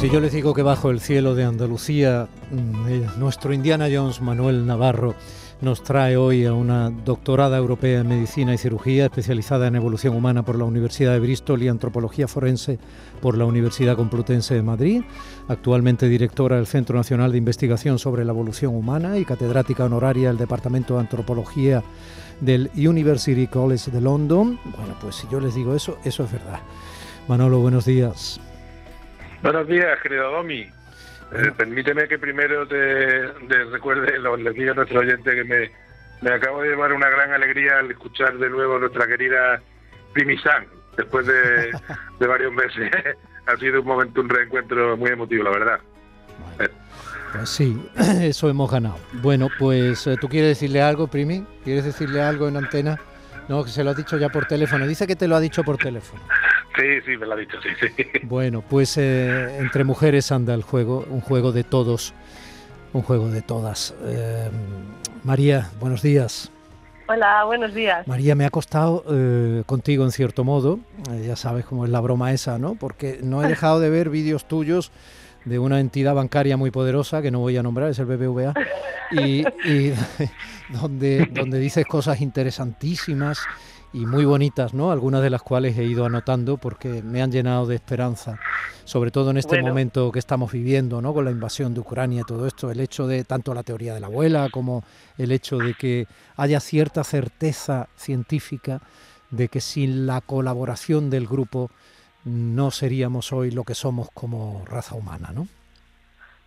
Si 0.00 0.08
yo 0.10 0.20
les 0.20 0.32
digo 0.32 0.54
que 0.54 0.62
bajo 0.62 0.90
el 0.90 1.00
cielo 1.00 1.34
de 1.34 1.42
Andalucía, 1.42 2.28
mm, 2.52 3.18
nuestro 3.18 3.52
Indiana 3.52 3.88
Jones 3.92 4.20
Manuel 4.20 4.64
Navarro 4.64 5.16
nos 5.60 5.82
trae 5.82 6.16
hoy 6.16 6.44
a 6.44 6.52
una 6.52 6.90
doctorada 6.90 7.58
europea 7.58 8.00
en 8.00 8.06
medicina 8.06 8.54
y 8.54 8.58
cirugía, 8.58 9.06
especializada 9.06 9.66
en 9.66 9.74
evolución 9.74 10.14
humana 10.14 10.44
por 10.44 10.56
la 10.56 10.66
Universidad 10.66 11.14
de 11.14 11.18
Bristol 11.18 11.64
y 11.64 11.68
antropología 11.68 12.28
forense 12.28 12.78
por 13.20 13.36
la 13.36 13.44
Universidad 13.44 13.96
Complutense 13.96 14.54
de 14.54 14.62
Madrid, 14.62 15.02
actualmente 15.48 16.08
directora 16.08 16.56
del 16.56 16.68
Centro 16.68 16.96
Nacional 16.96 17.32
de 17.32 17.38
Investigación 17.38 17.98
sobre 17.98 18.24
la 18.24 18.30
Evolución 18.30 18.76
Humana 18.76 19.18
y 19.18 19.24
catedrática 19.24 19.86
honoraria 19.86 20.28
del 20.28 20.38
Departamento 20.38 20.94
de 20.94 21.00
Antropología 21.00 21.82
del 22.40 22.70
University 22.76 23.48
College 23.48 23.90
de 23.90 24.00
London. 24.00 24.60
Bueno, 24.76 24.94
pues 25.00 25.16
si 25.16 25.26
yo 25.28 25.40
les 25.40 25.56
digo 25.56 25.74
eso, 25.74 25.98
eso 26.04 26.22
es 26.22 26.30
verdad. 26.30 26.60
Manolo, 27.26 27.58
buenos 27.58 27.84
días. 27.84 28.40
Buenos 29.42 29.68
días, 29.68 30.00
querido 30.02 30.32
Domi. 30.32 30.60
Eh, 30.60 31.52
permíteme 31.56 32.08
que 32.08 32.18
primero 32.18 32.66
te, 32.66 33.28
recuerde, 33.70 34.18
lo, 34.18 34.36
le 34.36 34.50
diga 34.52 34.72
a 34.72 34.74
nuestro 34.74 35.00
oyente 35.00 35.30
que 35.34 35.44
me, 35.44 36.30
acabo 36.30 36.62
de 36.62 36.70
llevar 36.70 36.92
una 36.92 37.08
gran 37.08 37.32
alegría 37.32 37.78
al 37.78 37.90
escuchar 37.90 38.36
de 38.38 38.50
nuevo 38.50 38.76
a 38.76 38.78
nuestra 38.80 39.06
querida 39.06 39.60
Primisan, 40.12 40.66
después 40.96 41.26
de, 41.26 41.70
varios 42.26 42.52
meses. 42.52 42.90
ha 43.46 43.56
sido 43.56 43.80
un 43.80 43.86
momento, 43.86 44.20
un 44.20 44.28
reencuentro 44.28 44.96
muy 44.96 45.10
emotivo, 45.10 45.44
la 45.44 45.50
verdad. 45.50 45.80
pues 46.56 47.48
sí, 47.48 47.80
eso 48.22 48.48
hemos 48.48 48.70
ganado. 48.70 48.98
Bueno, 49.12 49.48
pues 49.58 50.06
eh, 50.08 50.16
tú 50.20 50.28
quieres 50.28 50.50
decirle 50.50 50.82
algo, 50.82 51.06
Primi, 51.06 51.46
¿quieres 51.62 51.84
decirle 51.84 52.22
algo 52.22 52.48
en 52.48 52.56
antena? 52.56 52.98
No, 53.48 53.64
que 53.64 53.70
se 53.70 53.84
lo 53.84 53.90
ha 53.90 53.94
dicho 53.94 54.18
ya 54.18 54.30
por 54.30 54.46
teléfono. 54.46 54.86
Dice 54.86 55.06
que 55.06 55.16
te 55.16 55.28
lo 55.28 55.36
ha 55.36 55.40
dicho 55.40 55.62
por 55.62 55.78
teléfono. 55.78 56.22
Sí, 56.78 57.00
sí, 57.04 57.16
me 57.16 57.26
lo 57.26 57.32
ha 57.32 57.36
dicho, 57.36 57.56
sí, 57.60 57.70
sí. 57.96 58.04
Bueno, 58.22 58.62
pues 58.62 58.96
eh, 58.98 59.58
entre 59.58 59.82
mujeres 59.82 60.30
anda 60.30 60.54
el 60.54 60.62
juego, 60.62 61.04
un 61.10 61.20
juego 61.20 61.50
de 61.50 61.64
todos, 61.64 62.14
un 62.92 63.02
juego 63.02 63.28
de 63.28 63.42
todas. 63.42 63.96
Eh, 64.04 64.48
María, 65.24 65.70
buenos 65.80 66.02
días. 66.02 66.52
Hola, 67.08 67.42
buenos 67.44 67.74
días. 67.74 68.06
María, 68.06 68.36
me 68.36 68.44
ha 68.44 68.50
costado 68.50 69.02
eh, 69.10 69.64
contigo 69.66 70.04
en 70.04 70.12
cierto 70.12 70.44
modo, 70.44 70.78
ya 71.26 71.34
sabes 71.34 71.64
cómo 71.64 71.84
es 71.84 71.90
la 71.90 72.00
broma 72.00 72.32
esa, 72.32 72.58
¿no? 72.58 72.76
Porque 72.76 73.18
no 73.22 73.42
he 73.42 73.48
dejado 73.48 73.80
de 73.80 73.90
ver 73.90 74.08
vídeos 74.08 74.46
tuyos 74.46 74.92
de 75.46 75.58
una 75.58 75.80
entidad 75.80 76.14
bancaria 76.14 76.56
muy 76.56 76.70
poderosa 76.70 77.22
que 77.22 77.32
no 77.32 77.40
voy 77.40 77.56
a 77.56 77.62
nombrar, 77.62 77.90
es 77.90 77.98
el 77.98 78.06
BBVA, 78.06 78.54
y, 79.10 79.44
y 79.68 79.94
donde, 80.68 81.26
donde 81.32 81.58
dices 81.58 81.86
cosas 81.86 82.20
interesantísimas 82.20 83.40
y 83.92 84.06
muy 84.06 84.24
bonitas, 84.24 84.74
¿no? 84.74 84.90
Algunas 84.90 85.22
de 85.22 85.30
las 85.30 85.42
cuales 85.42 85.76
he 85.78 85.84
ido 85.84 86.04
anotando 86.04 86.56
porque 86.56 87.02
me 87.02 87.22
han 87.22 87.32
llenado 87.32 87.66
de 87.66 87.76
esperanza, 87.76 88.38
sobre 88.84 89.10
todo 89.10 89.30
en 89.30 89.38
este 89.38 89.60
momento 89.62 90.12
que 90.12 90.18
estamos 90.18 90.52
viviendo, 90.52 91.00
¿no? 91.00 91.14
Con 91.14 91.24
la 91.24 91.30
invasión 91.30 91.74
de 91.74 91.80
Ucrania 91.80 92.20
y 92.20 92.24
todo 92.24 92.46
esto, 92.46 92.70
el 92.70 92.80
hecho 92.80 93.06
de 93.06 93.24
tanto 93.24 93.54
la 93.54 93.62
teoría 93.62 93.94
de 93.94 94.00
la 94.00 94.08
abuela 94.08 94.48
como 94.50 94.84
el 95.16 95.32
hecho 95.32 95.58
de 95.58 95.74
que 95.74 96.06
haya 96.36 96.60
cierta 96.60 97.02
certeza 97.04 97.88
científica 97.96 98.80
de 99.30 99.48
que 99.48 99.60
sin 99.60 100.06
la 100.06 100.20
colaboración 100.20 101.10
del 101.10 101.26
grupo 101.26 101.70
no 102.24 102.70
seríamos 102.70 103.32
hoy 103.32 103.50
lo 103.50 103.64
que 103.64 103.74
somos 103.74 104.08
como 104.12 104.64
raza 104.66 104.94
humana, 104.94 105.32
¿no? 105.34 105.48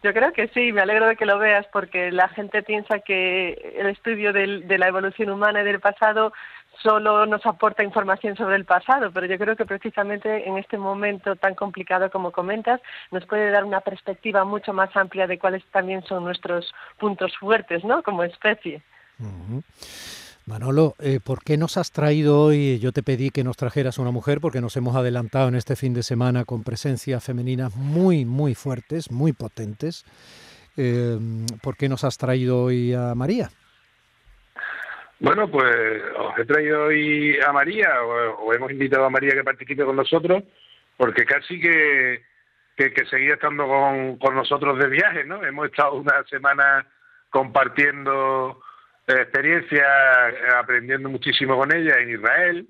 Yo 0.03 0.13
creo 0.13 0.33
que 0.33 0.47
sí, 0.47 0.71
me 0.71 0.81
alegro 0.81 1.07
de 1.07 1.15
que 1.15 1.27
lo 1.27 1.37
veas 1.37 1.67
porque 1.71 2.11
la 2.11 2.27
gente 2.29 2.63
piensa 2.63 2.99
que 2.99 3.75
el 3.77 3.87
estudio 3.87 4.33
de 4.33 4.77
la 4.77 4.87
evolución 4.87 5.29
humana 5.29 5.61
y 5.61 5.65
del 5.65 5.79
pasado 5.79 6.33
solo 6.81 7.25
nos 7.25 7.45
aporta 7.45 7.83
información 7.83 8.35
sobre 8.35 8.55
el 8.55 8.65
pasado, 8.65 9.11
pero 9.11 9.27
yo 9.27 9.37
creo 9.37 9.55
que 9.55 9.65
precisamente 9.65 10.47
en 10.47 10.57
este 10.57 10.77
momento 10.77 11.35
tan 11.35 11.53
complicado 11.53 12.09
como 12.09 12.31
comentas, 12.31 12.81
nos 13.11 13.25
puede 13.25 13.51
dar 13.51 13.63
una 13.63 13.81
perspectiva 13.81 14.43
mucho 14.43 14.73
más 14.73 14.95
amplia 14.95 15.27
de 15.27 15.37
cuáles 15.37 15.63
también 15.65 16.03
son 16.03 16.23
nuestros 16.23 16.73
puntos 16.97 17.37
fuertes, 17.37 17.83
¿no? 17.83 18.01
Como 18.01 18.23
especie. 18.23 18.81
Manolo, 20.47 20.95
eh, 20.99 21.19
¿por 21.23 21.43
qué 21.43 21.55
nos 21.55 21.77
has 21.77 21.91
traído 21.91 22.41
hoy? 22.41 22.79
Yo 22.79 22.91
te 22.91 23.03
pedí 23.03 23.29
que 23.29 23.43
nos 23.43 23.57
trajeras 23.57 23.99
una 23.99 24.11
mujer 24.11 24.39
porque 24.41 24.59
nos 24.59 24.75
hemos 24.75 24.95
adelantado 24.95 25.47
en 25.47 25.55
este 25.55 25.75
fin 25.75 25.93
de 25.93 26.03
semana 26.03 26.45
con 26.45 26.63
presencias 26.63 27.23
femeninas 27.23 27.75
muy, 27.75 28.25
muy 28.25 28.55
fuertes, 28.55 29.11
muy 29.11 29.33
potentes. 29.33 30.03
Eh, 30.77 31.17
¿Por 31.61 31.77
qué 31.77 31.87
nos 31.89 32.03
has 32.03 32.17
traído 32.17 32.63
hoy 32.63 32.93
a 32.93 33.13
María? 33.13 33.49
Bueno, 35.19 35.47
pues 35.51 36.01
os 36.17 36.39
he 36.39 36.45
traído 36.45 36.85
hoy 36.85 37.37
a 37.39 37.53
María, 37.53 38.01
o, 38.03 38.51
hemos 38.53 38.71
invitado 38.71 39.05
a 39.05 39.09
María 39.11 39.33
que 39.33 39.43
participe 39.43 39.85
con 39.85 39.95
nosotros, 39.95 40.43
porque 40.97 41.25
casi 41.25 41.59
que, 41.59 42.23
que, 42.75 43.05
seguía 43.05 43.35
estando 43.35 43.67
con, 43.67 44.17
con, 44.17 44.33
nosotros 44.33 44.79
de 44.79 44.87
viaje, 44.87 45.23
¿no? 45.23 45.45
Hemos 45.45 45.67
estado 45.67 45.93
una 45.93 46.23
semana 46.23 46.87
compartiendo 47.29 48.59
eh, 49.11 49.21
experiencias, 49.21 49.87
aprendiendo 50.55 51.09
muchísimo 51.09 51.57
con 51.57 51.73
ella 51.73 51.99
en 51.99 52.11
Israel, 52.11 52.67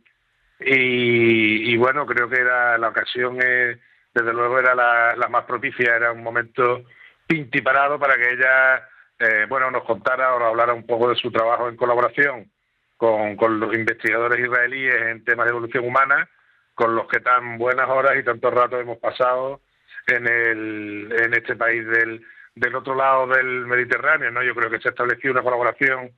y, 0.63 1.75
bueno, 1.77 2.05
creo 2.05 2.29
que 2.29 2.39
era 2.39 2.77
la 2.77 2.89
ocasión, 2.89 3.39
eh, 3.43 3.79
desde 4.13 4.33
luego 4.33 4.59
era 4.59 4.75
la, 4.75 5.27
más 5.29 5.45
propicia, 5.45 5.95
era 5.95 6.11
un 6.11 6.21
momento 6.21 6.83
pintiparado 7.25 7.97
para 7.97 8.15
que 8.15 8.33
ella 8.33 8.87
eh, 9.17 9.45
bueno, 9.49 9.71
nos 9.71 9.83
contara 9.83 10.35
o 10.35 10.43
hablara 10.43 10.73
un 10.73 10.85
poco 10.85 11.09
de 11.09 11.15
su 11.15 11.31
trabajo 11.31 11.67
en 11.67 11.77
colaboración 11.77 12.51
con, 12.97 13.59
los 13.59 13.73
investigadores 13.73 14.39
israelíes 14.39 15.01
en 15.01 15.23
temas 15.23 15.45
de 15.45 15.51
evolución 15.51 15.85
humana, 15.85 16.29
con 16.75 16.95
los 16.95 17.07
que 17.07 17.19
tan 17.19 17.57
buenas 17.57 17.89
horas 17.89 18.15
y 18.17 18.23
tantos 18.23 18.53
ratos 18.53 18.81
hemos 18.81 18.99
pasado 18.99 19.61
en, 20.07 20.27
el, 20.27 21.13
en 21.17 21.33
este 21.33 21.55
país 21.55 21.85
del, 21.87 22.23
del 22.53 22.75
otro 22.75 22.93
lado 22.93 23.27
del 23.27 23.65
Mediterráneo. 23.65 24.29
¿no? 24.29 24.43
Yo 24.43 24.53
creo 24.53 24.69
que 24.69 24.79
se 24.79 24.89
ha 24.89 24.91
establecido 24.91 25.33
una 25.33 25.43
colaboración 25.43 26.11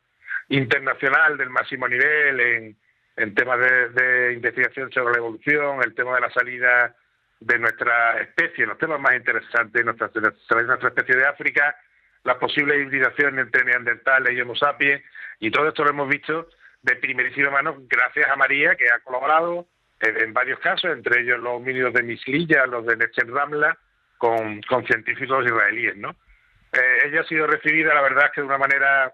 internacional 0.53 1.35
del 1.37 1.49
máximo 1.49 1.87
nivel 1.87 2.39
en, 2.39 2.77
en 3.15 3.35
temas 3.35 3.59
de, 3.59 4.33
investigación 4.33 4.91
sobre 4.91 5.13
la 5.13 5.19
evolución, 5.19 5.81
el 5.83 5.95
tema 5.95 6.15
de 6.15 6.21
la 6.21 6.31
salida 6.31 6.95
de 7.39 7.59
nuestra 7.59 8.19
especie, 8.21 8.65
los 8.65 8.77
temas 8.77 8.99
más 8.99 9.15
interesantes, 9.15 9.83
nuestra, 9.83 10.07
de 10.09 10.63
nuestra 10.63 10.89
especie 10.89 11.15
de 11.15 11.25
África, 11.25 11.75
las 12.23 12.37
posibles 12.37 12.81
hibridaciones 12.81 13.45
entre 13.45 13.65
neandertales 13.65 14.33
y 14.33 14.41
homo 14.41 14.55
sapiens, 14.55 15.03
y 15.39 15.51
todo 15.51 15.67
esto 15.67 15.83
lo 15.83 15.89
hemos 15.89 16.07
visto 16.07 16.47
de 16.81 16.95
primerísima 16.97 17.49
mano 17.49 17.75
gracias 17.89 18.29
a 18.29 18.35
María, 18.35 18.75
que 18.75 18.89
ha 18.91 18.99
colaborado 18.99 19.67
en, 19.99 20.33
varios 20.33 20.59
casos, 20.59 20.91
entre 20.91 21.21
ellos 21.21 21.39
los 21.39 21.53
homínidos 21.53 21.93
de 21.93 22.03
Mislilla, 22.03 22.67
los 22.67 22.85
de 22.85 22.97
Nechen 22.97 23.33
Ramla, 23.33 23.77
con, 24.17 24.61
con 24.61 24.85
científicos 24.85 25.45
israelíes, 25.45 25.97
¿no? 25.97 26.11
Eh, 26.73 26.97
ella 27.05 27.21
ha 27.21 27.25
sido 27.25 27.47
recibida, 27.47 27.93
la 27.93 28.01
verdad, 28.01 28.25
es 28.25 28.31
que 28.31 28.41
de 28.41 28.47
una 28.47 28.57
manera 28.57 29.13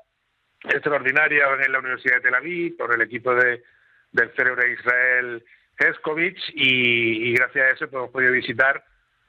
extraordinaria 0.63 1.45
en 1.63 1.71
la 1.71 1.79
Universidad 1.79 2.15
de 2.15 2.21
Tel 2.21 2.35
Aviv, 2.35 2.77
por 2.77 2.93
el 2.93 3.01
equipo 3.01 3.33
de, 3.33 3.63
del 4.11 4.31
Cerebro 4.35 4.63
de 4.63 4.73
Israel 4.73 5.45
Heskovich, 5.77 6.51
y, 6.53 7.33
gracias 7.33 7.65
a 7.65 7.69
eso 7.69 7.89
pues, 7.89 7.93
hemos 7.93 8.11
podido 8.11 8.31
visitar 8.33 8.83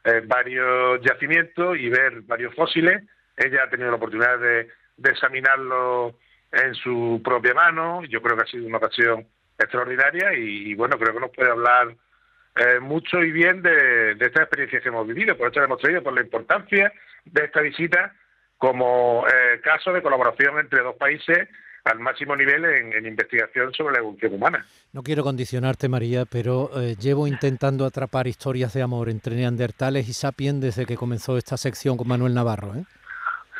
eh, 0.05 0.23
varios 0.25 1.01
yacimientos 1.03 1.77
y 1.79 1.89
ver 1.89 2.23
varios 2.23 2.55
fósiles, 2.55 3.03
ella 3.37 3.65
ha 3.65 3.71
tenido 3.71 3.91
la 3.91 3.97
oportunidad 3.97 4.39
de, 4.39 4.69
examinarlo 5.03 6.19
en 6.53 6.75
su 6.75 7.23
propia 7.25 7.55
mano. 7.55 8.05
Yo 8.05 8.21
creo 8.21 8.37
que 8.37 8.43
ha 8.43 8.47
sido 8.47 8.67
una 8.67 8.77
ocasión 8.77 9.27
extraordinaria 9.59 10.35
y, 10.35 10.75
bueno, 10.75 10.99
creo 10.99 11.15
que 11.15 11.21
nos 11.21 11.31
puede 11.31 11.51
hablar 11.51 11.97
eh, 12.57 12.81
mucho 12.81 13.23
y 13.23 13.33
bien 13.33 13.63
de, 13.63 14.13
esta 14.21 14.43
experiencia 14.43 14.81
que 14.81 14.89
hemos 14.89 15.07
vivido. 15.07 15.39
Por 15.39 15.51
eso 15.51 15.63
hemos 15.63 15.79
traído 15.79 16.03
por 16.03 16.13
la 16.13 16.21
importancia 16.21 16.93
de 17.25 17.45
esta 17.45 17.63
visita 17.63 18.15
como 18.61 19.25
eh, 19.27 19.59
caso 19.63 19.91
de 19.91 20.03
colaboración 20.03 20.59
entre 20.59 20.83
dos 20.83 20.95
países 20.97 21.49
al 21.85 21.99
máximo 21.99 22.37
nivel 22.37 22.63
en, 22.67 23.07
investigación 23.07 23.73
sobre 23.73 23.95
la 23.95 24.01
evolución 24.01 24.35
humana. 24.35 24.67
No 24.93 25.03
quiero 25.03 25.23
condicionarte, 25.23 25.89
María, 25.89 26.27
pero 26.27 26.71
eh, 26.79 26.95
llevo 27.01 27.27
intentando 27.27 27.87
atrapar 27.87 28.27
historias 28.27 28.75
de 28.75 28.83
amor 28.83 29.09
entre 29.09 29.35
neandertales 29.35 30.11
y 30.11 30.13
sapiens 30.13 30.61
desde 30.61 30.85
que 30.85 30.97
comenzó 30.97 31.39
esta 31.39 31.57
sección 31.57 31.97
con 31.97 32.07
Manuel 32.07 32.35
Navarro. 32.35 32.75
¿eh? 32.75 32.85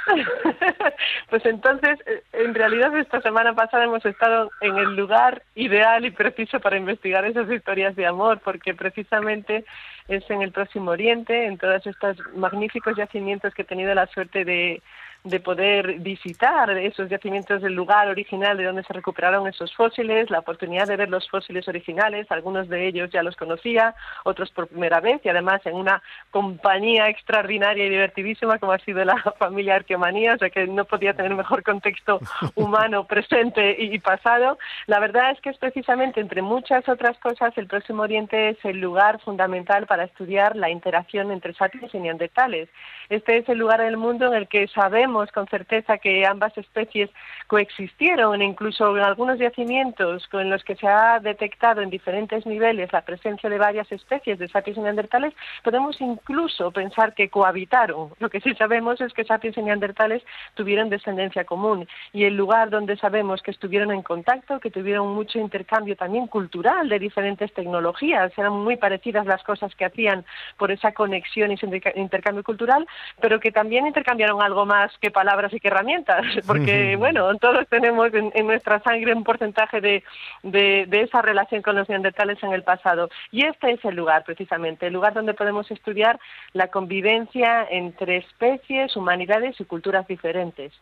pues 1.31 1.45
entonces, 1.47 1.99
eh, 2.07 2.23
en 2.33 2.55
realidad 2.55 2.97
esta 2.97 3.21
semana 3.21 3.55
pasada 3.55 3.85
hemos 3.85 4.05
estado 4.05 4.51
en 4.61 4.77
el 4.77 4.97
lugar 4.97 5.43
ideal 5.55 6.05
y 6.05 6.11
preciso 6.11 6.61
para 6.61 6.77
investigar 6.77 7.25
esas 7.25 7.51
historias 7.51 7.97
de 7.97 8.07
amor, 8.07 8.41
porque 8.45 8.75
precisamente 8.75 9.65
es 10.09 10.29
en 10.31 10.43
el 10.43 10.53
Próximo 10.53 10.91
Oriente, 10.91 11.47
en 11.47 11.59
todos 11.59 11.87
estos 11.87 12.19
magníficos 12.35 12.97
yacimientos 12.97 13.55
que 13.55 13.63
he 13.63 13.65
tenido 13.67 13.95
la 13.95 14.07
suerte 14.09 14.45
de, 14.45 14.83
de 15.25 15.39
poder 15.39 15.99
visitar 15.99 16.71
esos 16.71 17.11
yacimientos 17.11 17.61
del 17.61 17.75
lugar 17.75 18.09
original 18.09 18.57
de 18.57 18.65
donde 18.65 18.85
se 18.85 18.93
recuperaron 18.93 19.47
esos 19.47 19.75
fósiles, 19.75 20.31
la 20.31 20.39
oportunidad 20.39 20.87
de 20.87 20.97
ver 20.97 21.11
los 21.11 21.29
fósiles 21.29 21.69
originales, 21.69 22.31
algunos 22.31 22.69
de 22.69 22.87
ellos 22.89 23.11
ya 23.11 23.23
los 23.23 23.37
conocía, 23.37 23.95
otros 24.25 24.51
por 24.51 24.69
primera 24.69 25.01
vez 25.01 25.21
y 25.23 25.29
además 25.29 25.61
en 25.67 25.75
una 25.75 26.03
compañía 26.31 27.09
extraordinaria 27.09 27.85
y 27.85 27.91
divertidísima 27.91 28.59
como 28.59 28.73
ha 28.73 28.79
sido 28.79 29.05
la 29.05 29.17
familia 29.39 29.77
Arqueomanía, 29.77 30.35
o 30.35 30.39
sea 30.39 30.49
que 30.49 30.67
no 30.67 30.87
podía 30.87 31.13
tener 31.13 31.35
mejor 31.35 31.63
contexto 31.63 32.21
humano 32.55 33.07
presente 33.07 33.77
y 33.79 33.99
pasado. 33.99 34.59
La 34.87 35.01
verdad 35.01 35.33
es 35.33 35.41
que 35.43 35.51
es 35.51 35.59
precisamente 35.59 36.21
entre 36.21 36.41
muchas 36.41 36.89
otras 36.89 37.19
cosas 37.19 37.53
el 37.59 37.67
Próximo 37.67 38.03
Oriente 38.03 38.51
es 38.51 38.65
el 38.65 38.81
lugar 38.81 39.21
fundamental 39.21 39.87
para 39.87 40.05
estudiar 40.05 40.57
la 40.57 40.71
interacción 40.71 41.31
entre 41.31 41.53
sapiens 41.53 41.95
y 41.95 41.99
neandertales. 41.99 42.71
Este 43.11 43.39
es 43.39 43.49
el 43.49 43.59
lugar 43.59 43.83
del 43.83 43.99
mundo 43.99 44.27
en 44.27 44.35
el 44.35 44.49
que 44.49 44.67
sabemos 44.69 45.10
con 45.11 45.47
certeza 45.49 45.99
que 45.99 46.25
ambas 46.25 46.57
especies 46.57 47.11
coexistieron, 47.49 48.41
incluso 48.43 48.97
en 48.97 49.03
algunos 49.03 49.39
yacimientos 49.39 50.29
con 50.29 50.49
los 50.49 50.63
que 50.63 50.77
se 50.77 50.87
ha 50.87 51.19
detectado 51.19 51.81
en 51.81 51.91
diferentes 51.91 52.47
niveles 52.47 52.93
la 52.93 53.03
presencia 53.03 53.51
de 53.51 53.59
varias 53.59 53.91
especies 53.91 54.39
de 54.39 54.47
sapiens 54.49 54.79
neandertales, 54.79 55.35
podemos 55.65 56.01
incluso 56.01 56.71
pensar 56.71 57.15
que 57.15 57.29
cohabitaron. 57.29 58.11
Lo 58.21 58.31
que 58.31 58.41
sí 58.41 58.55
sabemos 58.55 59.01
es 59.01 59.13
que 59.13 59.25
sapiens 59.25 59.59
y 59.59 59.63
neandertales 59.63 60.23
tuvieron 60.55 60.91
descendencia 60.91 61.45
común 61.45 61.89
y 62.13 62.25
el 62.25 62.37
lugar 62.37 62.71
donde 62.71 62.97
sabemos 62.97 63.43
que 63.43 63.51
estuvieron 63.51 63.91
en 63.91 64.03
contacto, 64.03 64.61
que 64.61 64.71
tuvieron 64.71 65.09
mucho 65.09 65.39
intercambio 65.41 65.97
también 65.97 66.29
cultural 66.29 66.89
de 66.89 66.99
diferentes 67.01 67.53
tecnologías, 67.53 68.33
eran 68.39 68.53
muy 68.53 68.77
parecidas 68.77 69.27
las 69.27 69.43
cosas 69.43 69.75
que 69.75 69.85
hacían 69.85 70.25
por 70.57 70.71
esa 70.71 70.93
conexión 70.93 71.51
y 71.51 71.55
ese 71.55 71.67
intercambio 71.97 72.45
cultural, 72.45 72.87
pero 73.21 73.41
que 73.41 73.51
también 73.51 73.87
intercambiaron 73.89 74.41
algo 74.41 74.67
más 74.67 74.97
que 75.01 75.11
palabras 75.11 75.53
y 75.53 75.61
que 75.61 75.69
herramientas, 75.69 76.25
porque 76.47 76.97
bueno, 76.97 77.37
todos 77.39 77.67
tenemos 77.69 78.13
en, 78.15 78.47
nuestra 78.47 78.81
sangre 78.81 79.15
un 79.15 79.25
porcentaje 79.25 79.81
de, 79.81 80.05
de, 80.43 81.01
esa 81.01 81.23
relación 81.23 81.63
con 81.63 81.77
los 81.77 81.89
neandertales 81.89 82.43
en 82.43 82.53
el 82.53 82.63
pasado. 82.63 83.11
Y 83.31 83.45
este 83.45 83.73
es 83.73 83.85
el 83.85 83.97
lugar, 83.97 84.25
precisamente, 84.25 84.87
el 84.87 84.93
lugar 84.93 85.15
donde 85.15 85.35
podemos 85.35 85.71
estudiar 85.71 86.19
la 86.53 86.69
convivencia 86.69 87.67
entre 87.71 88.19
especies, 88.19 88.97
humanidades 88.97 89.61
y 89.61 89.65
culturas 89.65 90.07
diferentes. 90.07 90.73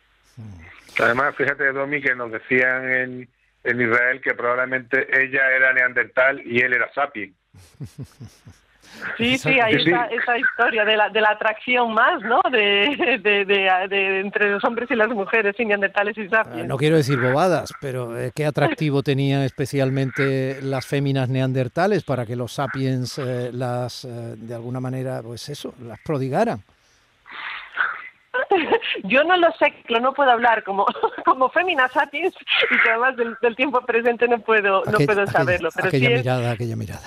Además, 1.01 1.35
fíjate, 1.37 1.73
Domi, 1.73 2.01
que 2.01 2.15
nos 2.15 2.31
decían 2.31 2.93
en, 2.93 3.29
en 3.65 3.81
Israel 3.81 4.21
que 4.21 4.35
probablemente 4.35 5.07
ella 5.13 5.51
era 5.51 5.73
neandertal 5.73 6.41
y 6.45 6.61
él 6.61 6.75
era 6.75 6.93
sapien. 6.93 7.35
Sí, 9.17 9.39
sí, 9.39 9.61
hay 9.61 9.75
esa, 9.75 10.07
esa, 10.07 10.39
historia 10.39 10.85
de 10.85 10.97
la, 10.97 11.09
de 11.09 11.21
la 11.21 11.31
atracción 11.31 11.93
más, 11.93 12.23
¿no? 12.23 12.41
De, 12.51 13.19
de, 13.23 14.21
entre 14.21 14.51
los 14.51 14.65
hombres 14.65 14.91
y 14.91 14.95
las 14.95 15.09
mujeres, 15.09 15.55
neandertales 15.59 16.17
y 16.17 16.29
sapiens. 16.29 16.67
No 16.67 16.77
quiero 16.77 16.97
decir 16.97 17.19
bobadas, 17.21 17.73
pero 17.81 18.19
eh, 18.19 18.33
¿qué 18.35 18.47
atractivo 18.47 19.03
tenían 19.03 19.43
especialmente 19.43 20.61
las 20.63 20.87
féminas 20.87 21.29
neandertales 21.29 22.05
para 22.05 22.27
que 22.27 22.37
los 22.37 22.53
sapiens 22.53 23.19
eh, 23.19 23.51
las, 23.53 24.05
eh, 24.05 24.35
de 24.37 24.55
alguna 24.55 24.81
manera, 24.81 25.21
pues 25.23 25.49
eso, 25.49 25.75
las 25.83 25.99
prodigaran? 26.01 26.63
Yo 29.05 29.25
no 29.25 29.37
lo 29.37 29.51
sé, 29.53 29.73
no 30.01 30.13
puedo 30.13 30.31
hablar 30.31 30.65
como, 30.65 30.87
como 31.25 31.49
Femina 31.51 31.89
Sapiens 31.89 32.35
y 32.71 32.83
que 32.83 32.91
además 32.91 33.17
del, 33.17 33.57
tiempo 33.57 33.81
presente 33.83 34.29
no 34.29 34.39
puedo, 34.41 34.85
no 34.85 34.99
puedo 34.99 35.27
saberlo. 35.27 35.71
Pero 35.75 35.89
aquella 35.89 36.11
mirada, 36.11 36.51
aquella 36.53 36.77
mirada. 36.77 37.01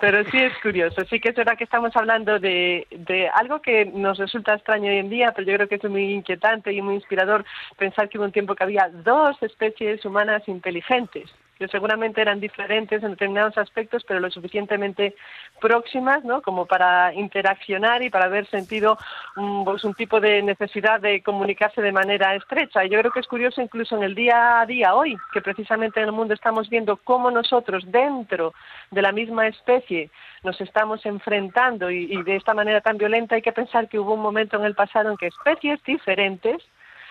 Pero 0.00 0.24
sí 0.30 0.38
es 0.38 0.52
curioso, 0.62 1.04
sí 1.10 1.20
que 1.20 1.30
es 1.30 1.34
verdad 1.34 1.58
que 1.58 1.64
estamos 1.64 1.94
hablando 1.94 2.38
de, 2.38 2.86
de 2.90 3.28
algo 3.28 3.60
que 3.60 3.84
nos 3.86 4.18
resulta 4.18 4.54
extraño 4.54 4.90
hoy 4.90 4.98
en 4.98 5.10
día, 5.10 5.32
pero 5.34 5.46
yo 5.50 5.56
creo 5.56 5.68
que 5.68 5.74
es 5.76 5.84
muy 5.84 6.12
inquietante 6.12 6.72
y 6.72 6.80
muy 6.80 6.94
inspirador 6.94 7.44
pensar 7.76 8.08
que 8.08 8.18
hubo 8.18 8.24
un 8.24 8.32
tiempo 8.32 8.54
que 8.54 8.64
había 8.64 8.88
dos 8.88 9.36
especies 9.42 10.04
humanas 10.04 10.42
inteligentes 10.46 11.30
que 11.60 11.68
seguramente 11.68 12.22
eran 12.22 12.40
diferentes 12.40 13.02
en 13.02 13.10
determinados 13.10 13.58
aspectos, 13.58 14.02
pero 14.08 14.18
lo 14.18 14.30
suficientemente 14.30 15.14
próximas, 15.60 16.24
¿no? 16.24 16.40
Como 16.40 16.64
para 16.64 17.12
interaccionar 17.12 18.02
y 18.02 18.08
para 18.08 18.24
haber 18.24 18.46
sentido 18.46 18.96
un, 19.36 19.66
pues, 19.66 19.84
un 19.84 19.92
tipo 19.92 20.20
de 20.20 20.42
necesidad 20.42 21.02
de 21.02 21.22
comunicarse 21.22 21.82
de 21.82 21.92
manera 21.92 22.34
estrecha. 22.34 22.82
Y 22.82 22.88
yo 22.88 22.98
creo 23.00 23.12
que 23.12 23.20
es 23.20 23.26
curioso 23.26 23.60
incluso 23.60 23.94
en 23.94 24.04
el 24.04 24.14
día 24.14 24.62
a 24.62 24.64
día 24.64 24.94
hoy, 24.94 25.18
que 25.34 25.42
precisamente 25.42 26.00
en 26.00 26.06
el 26.06 26.12
mundo 26.12 26.32
estamos 26.32 26.70
viendo 26.70 26.96
cómo 26.96 27.30
nosotros 27.30 27.84
dentro 27.88 28.54
de 28.90 29.02
la 29.02 29.12
misma 29.12 29.46
especie 29.46 30.08
nos 30.42 30.58
estamos 30.62 31.04
enfrentando 31.04 31.90
y 31.90 32.22
de 32.22 32.36
esta 32.36 32.54
manera 32.54 32.80
tan 32.80 32.96
violenta 32.96 33.34
hay 33.34 33.42
que 33.42 33.52
pensar 33.52 33.86
que 33.86 33.98
hubo 33.98 34.14
un 34.14 34.22
momento 34.22 34.56
en 34.56 34.64
el 34.64 34.74
pasado 34.74 35.10
en 35.10 35.18
que 35.18 35.26
especies 35.26 35.82
diferentes 35.84 36.62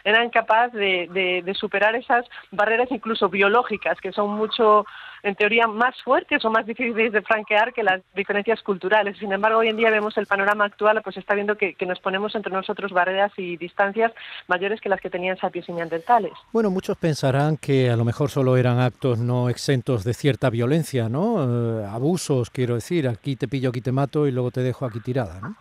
eran 0.03 0.29
capaces 0.29 0.73
de, 0.73 1.55
superar 1.59 1.95
esas 1.95 2.25
barreras 2.51 2.89
incluso 2.91 3.29
biológicas, 3.29 3.99
que 3.99 4.11
son 4.11 4.31
mucho, 4.31 4.85
en 5.23 5.35
teoría, 5.35 5.67
más 5.67 6.01
fuertes 6.03 6.43
o 6.45 6.49
más 6.49 6.65
difíciles 6.65 7.11
de 7.11 7.21
franquear 7.21 7.73
que 7.73 7.83
las 7.83 8.01
diferencias 8.15 8.61
culturales. 8.61 9.17
Sin 9.17 9.31
embargo, 9.33 9.59
hoy 9.59 9.67
en 9.67 9.77
día 9.77 9.89
vemos 9.89 10.17
el 10.17 10.27
panorama 10.27 10.65
actual, 10.65 11.01
pues 11.03 11.17
está 11.17 11.33
viendo 11.35 11.57
que, 11.57 11.73
que 11.73 11.85
nos 11.85 11.99
ponemos 11.99 12.33
entre 12.35 12.53
nosotros 12.53 12.91
barreras 12.91 13.31
y 13.37 13.57
distancias 13.57 14.11
mayores 14.47 14.79
que 14.79 14.89
las 14.89 15.01
que 15.01 15.09
tenían 15.09 15.37
sapiens 15.37 15.67
y 15.69 15.73
neandertales. 15.73 16.31
Bueno, 16.53 16.69
muchos 16.69 16.97
pensarán 16.97 17.57
que 17.57 17.89
a 17.89 17.95
lo 17.95 18.05
mejor 18.05 18.29
solo 18.29 18.57
eran 18.57 18.79
actos 18.79 19.19
no 19.19 19.49
exentos 19.49 20.03
de 20.03 20.13
cierta 20.13 20.49
violencia, 20.49 21.09
¿no? 21.09 21.81
Eh, 21.81 21.85
abusos, 21.85 22.49
quiero 22.49 22.75
decir, 22.75 23.07
aquí 23.07 23.35
te 23.35 23.47
pillo, 23.47 23.69
aquí 23.69 23.81
te 23.81 23.91
mato 23.91 24.27
y 24.27 24.31
luego 24.31 24.51
te 24.51 24.61
dejo 24.61 24.85
aquí 24.85 24.99
tirada, 24.99 25.39
¿no? 25.41 25.55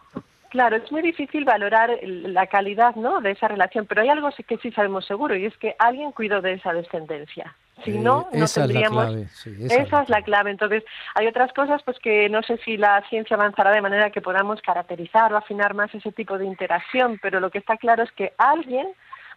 Claro, 0.59 0.75
es 0.75 0.91
muy 0.91 1.03
difícil 1.03 1.45
valorar 1.45 2.01
la 2.03 2.49
calidad 2.49 2.97
¿no? 2.97 3.21
de 3.21 3.31
esa 3.31 3.47
relación, 3.47 3.87
pero 3.87 4.03
hay 4.03 4.09
algo 4.09 4.29
que 4.45 4.57
sí 4.57 4.73
sabemos 4.73 5.07
seguro 5.07 5.37
y 5.37 5.47
es 5.47 5.57
que 5.57 5.77
alguien 5.79 6.11
cuidó 6.11 6.43
de 6.43 6.55
esa 6.55 6.73
descendencia. 6.73 7.55
Si 7.85 7.93
eh, 7.93 8.01
no, 8.01 8.29
no 8.33 8.47
tendríamos. 8.53 9.15
esa, 9.47 10.03
es 10.03 10.09
la 10.09 10.23
clave. 10.23 10.51
Entonces, 10.51 10.83
hay 11.15 11.29
otras 11.29 11.53
cosas 11.53 11.81
pues 11.85 11.97
que 12.01 12.29
no 12.29 12.43
sé 12.43 12.57
si 12.65 12.77
la 12.77 13.05
ciencia 13.09 13.37
avanzará 13.37 13.71
de 13.71 13.81
manera 13.81 14.11
que 14.11 14.21
podamos 14.21 14.61
caracterizar 14.61 15.33
o 15.33 15.37
afinar 15.37 15.75
más 15.75 15.95
ese 15.95 16.11
tipo 16.11 16.37
de 16.37 16.47
interacción, 16.47 17.21
pero 17.23 17.39
lo 17.39 17.53
que 17.53 17.59
está 17.59 17.77
claro 17.77 18.03
es 18.03 18.11
que 18.11 18.33
alguien 18.37 18.89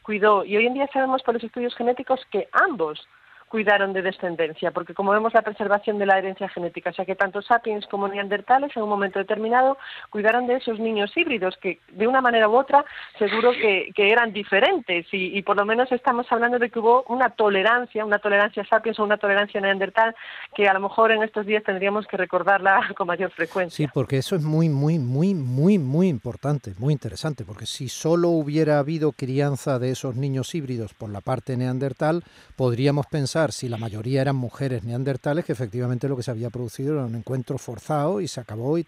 cuidó 0.01 0.43
y 0.43 0.57
hoy 0.57 0.65
en 0.65 0.73
día 0.73 0.89
sabemos 0.91 1.21
por 1.21 1.35
los 1.35 1.43
estudios 1.43 1.75
genéticos 1.75 2.25
que 2.31 2.47
ambos 2.51 3.07
cuidaron 3.51 3.91
de 3.91 4.01
descendencia, 4.01 4.71
porque 4.71 4.93
como 4.93 5.11
vemos 5.11 5.33
la 5.33 5.41
preservación 5.41 5.99
de 5.99 6.05
la 6.05 6.17
herencia 6.17 6.47
genética, 6.47 6.91
o 6.91 6.93
sea 6.93 7.03
que 7.03 7.17
tanto 7.17 7.41
sapiens 7.41 7.85
como 7.87 8.07
neandertales 8.07 8.71
en 8.77 8.83
un 8.83 8.87
momento 8.87 9.19
determinado 9.19 9.77
cuidaron 10.09 10.47
de 10.47 10.55
esos 10.55 10.79
niños 10.79 11.11
híbridos 11.17 11.57
que 11.57 11.79
de 11.91 12.07
una 12.07 12.21
manera 12.21 12.47
u 12.47 12.55
otra 12.55 12.85
seguro 13.19 13.51
que, 13.51 13.91
eran 13.97 14.33
diferentes 14.33 15.05
y, 15.11 15.41
por 15.43 15.55
lo 15.57 15.65
menos 15.65 15.91
estamos 15.91 16.25
hablando 16.31 16.59
de 16.59 16.69
que 16.69 16.79
hubo 16.79 17.03
una 17.07 17.29
tolerancia, 17.29 18.03
una 18.03 18.19
tolerancia 18.19 18.65
sapiens 18.65 18.99
o 18.99 19.03
una 19.03 19.17
tolerancia 19.17 19.61
neandertal 19.61 20.15
que 20.55 20.67
a 20.67 20.73
lo 20.73 20.79
mejor 20.79 21.11
en 21.11 21.21
estos 21.21 21.45
días 21.45 21.63
tendríamos 21.63 22.07
que 22.07 22.17
recordarla 22.17 22.79
con 22.97 23.07
mayor 23.07 23.31
frecuencia. 23.31 23.85
Sí, 23.85 23.91
porque 23.93 24.17
eso 24.17 24.35
es 24.35 24.43
muy, 24.43 24.69
muy, 24.69 24.97
muy, 24.97 25.33
muy, 25.33 25.77
muy 25.77 26.07
importante, 26.07 26.73
muy 26.77 26.93
interesante, 26.93 27.45
porque 27.45 27.65
si 27.65 27.89
solo 27.89 28.29
hubiera 28.29 28.79
habido 28.79 29.11
crianza 29.11 29.77
de 29.77 29.91
esos 29.91 30.15
niños 30.15 30.55
híbridos 30.55 30.93
por 30.93 31.09
la 31.09 31.21
parte 31.21 31.57
neandertal, 31.57 32.23
podríamos 32.55 33.05
pensar 33.07 33.40
si 33.49 33.67
la 33.67 33.77
mayoría 33.77 34.21
eran 34.21 34.35
mujeres 34.35 34.83
neandertales, 34.83 35.45
que 35.45 35.53
efectivamente 35.53 36.07
lo 36.07 36.15
que 36.15 36.23
se 36.23 36.31
había 36.31 36.51
producido 36.51 36.93
era 36.93 37.05
un 37.05 37.15
encuentro 37.15 37.57
forzado 37.57 38.21
y 38.21 38.27
se 38.27 38.39
acabó 38.39 38.77
y, 38.77 38.85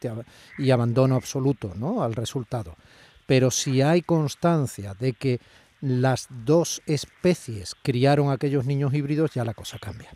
y 0.59 0.69
abandono 0.69 1.15
absoluto 1.15 1.73
¿no? 1.75 2.03
al 2.03 2.13
resultado. 2.13 2.75
Pero 3.25 3.49
si 3.49 3.81
hay 3.81 4.03
constancia 4.03 4.93
de 4.93 5.13
que 5.13 5.39
las 5.81 6.27
dos 6.29 6.81
especies 6.85 7.75
criaron 7.81 8.29
aquellos 8.29 8.65
niños 8.65 8.93
híbridos, 8.93 9.31
ya 9.33 9.43
la 9.43 9.53
cosa 9.53 9.79
cambia. 9.79 10.11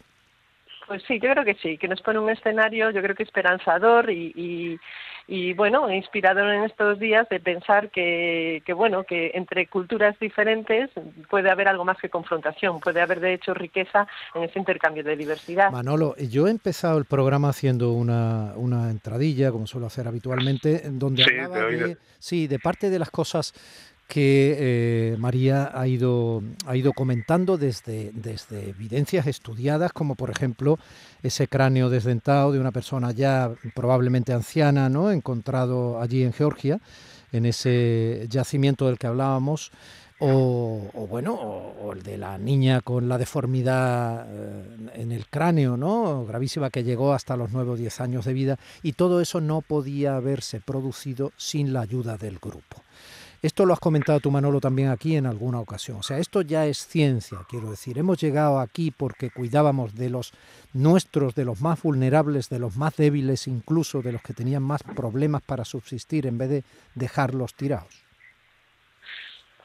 Pues 0.88 1.04
sí, 1.06 1.20
yo 1.20 1.30
creo 1.32 1.44
que 1.44 1.56
sí, 1.56 1.78
que 1.78 1.90
nos 1.90 2.02
pone 2.02 2.18
un 2.18 2.30
escenario, 2.30 2.92
yo 2.92 3.02
creo 3.02 3.14
que 3.14 3.24
esperanzador 3.24 4.10
y, 4.10 4.80
y, 5.28 5.54
bueno, 5.54 5.92
inspirador 5.92 6.48
en 6.54 6.64
estos 6.64 6.98
días 6.98 7.28
de 7.28 7.42
pensar 7.42 7.92
que, 7.92 8.64
que, 8.66 8.72
bueno, 8.72 9.04
que 9.04 9.32
entre 9.34 9.68
culturas 9.68 10.18
diferentes 10.18 10.90
puede 11.30 11.52
haber 11.52 11.68
algo 11.68 11.84
más 11.84 11.98
que 11.98 12.10
confrontación, 12.10 12.80
puede 12.80 13.02
haber 13.02 13.20
de 13.20 13.34
hecho 13.34 13.54
riqueza 13.54 14.08
en 14.34 14.44
ese 14.44 14.60
intercambio 14.60 15.04
de 15.04 15.18
diversidad. 15.18 15.72
Manolo, 15.72 16.16
yo 16.16 16.48
he 16.48 16.52
empezado 16.52 16.98
el 16.98 17.06
programa 17.06 17.50
haciendo 17.50 17.92
una, 17.92 18.54
una 18.56 18.90
entradilla, 18.90 19.52
como 19.52 19.68
suelo 19.68 19.88
hacer 19.88 20.08
habitualmente, 20.08 20.84
donde 20.86 21.24
hablaba 21.24 21.68
de, 21.68 21.98
sí, 22.18 22.48
de 22.48 22.60
parte 22.60 22.90
de 22.90 23.00
las 23.00 23.12
cosas 23.12 23.54
que 24.08 24.56
eh, 24.58 25.18
María 25.18 25.70
ha 25.74 25.86
ido, 25.88 26.42
ha 26.66 26.76
ido 26.78 26.94
comentando 26.94 27.58
desde, 27.58 28.12
desde 28.14 28.70
evidencias 28.70 29.28
estudiadas, 29.28 29.92
como 29.92 30.16
por 30.16 30.30
ejemplo 30.30 30.80
ese 31.22 31.48
cráneo 31.48 31.90
desdentado 31.90 32.54
de 32.54 32.60
una 32.60 32.72
persona 32.72 33.12
ya 33.12 33.52
probablemente 33.76 34.32
anciana, 34.32 34.90
¿no? 34.90 35.12
encontrado 35.12 36.02
allí 36.02 36.24
en 36.24 36.32
Georgia, 36.32 36.80
en 37.34 37.46
ese 37.46 38.26
yacimiento 38.30 38.88
del 38.88 38.98
que 38.98 39.08
hablábamos, 39.08 39.72
o, 40.20 41.08
bueno, 41.08 41.74
el 41.94 42.02
de 42.02 42.18
la 42.18 42.40
niña 42.40 42.82
con 42.82 43.08
la 43.08 43.20
deformidad 43.20 44.26
eh, 44.28 44.64
en 44.96 45.12
el 45.12 45.28
cráneo, 45.28 45.78
¿no? 45.78 46.26
Gravísima 46.26 46.72
que 46.72 46.84
llegó 46.84 47.14
hasta 47.14 47.38
los 47.38 47.52
9 47.52 47.72
o 47.72 47.76
10 47.76 48.02
años 48.02 48.26
de 48.26 48.34
vida 48.34 48.58
y 48.82 48.94
todo 48.94 49.22
eso 49.22 49.42
no 49.42 49.62
podía 49.62 50.16
haberse 50.16 50.60
producido 50.60 51.34
sin 51.38 51.72
la 51.72 51.82
ayuda 51.82 52.18
del 52.18 52.40
grupo. 52.40 52.82
Esto 53.42 53.66
lo 53.66 53.74
has 53.74 53.80
comentado 53.80 54.20
tú, 54.20 54.32
Manolo, 54.32 54.60
también 54.60 54.90
aquí 54.90 55.16
en 55.16 55.26
alguna 55.26 55.60
ocasión. 55.60 55.98
O 55.98 56.04
sea, 56.04 56.18
esto 56.18 56.42
ya 56.42 56.66
es 56.66 56.88
ciencia, 56.88 57.40
quiero 57.50 57.70
decir. 57.70 57.98
Hemos 57.98 58.20
llegado 58.20 58.60
aquí 58.60 58.92
porque 58.92 59.30
cuidábamos 59.30 59.96
de 59.96 60.10
los 60.10 60.34
nuestros, 60.74 61.36
de 61.36 61.46
los 61.46 61.62
más 61.62 61.82
vulnerables, 61.82 62.50
de 62.50 62.60
los 62.60 62.78
más 62.78 62.96
débiles, 62.98 63.48
incluso 63.48 64.02
de 64.02 64.12
los 64.12 64.22
que 64.22 64.34
tenían 64.34 64.64
más 64.64 64.82
problemas 64.84 65.44
para 65.44 65.66
subsistir, 65.66 66.26
en 66.26 66.38
vez 66.38 66.50
de 66.50 66.64
dejarlos 66.96 67.54
tirados. 67.54 68.04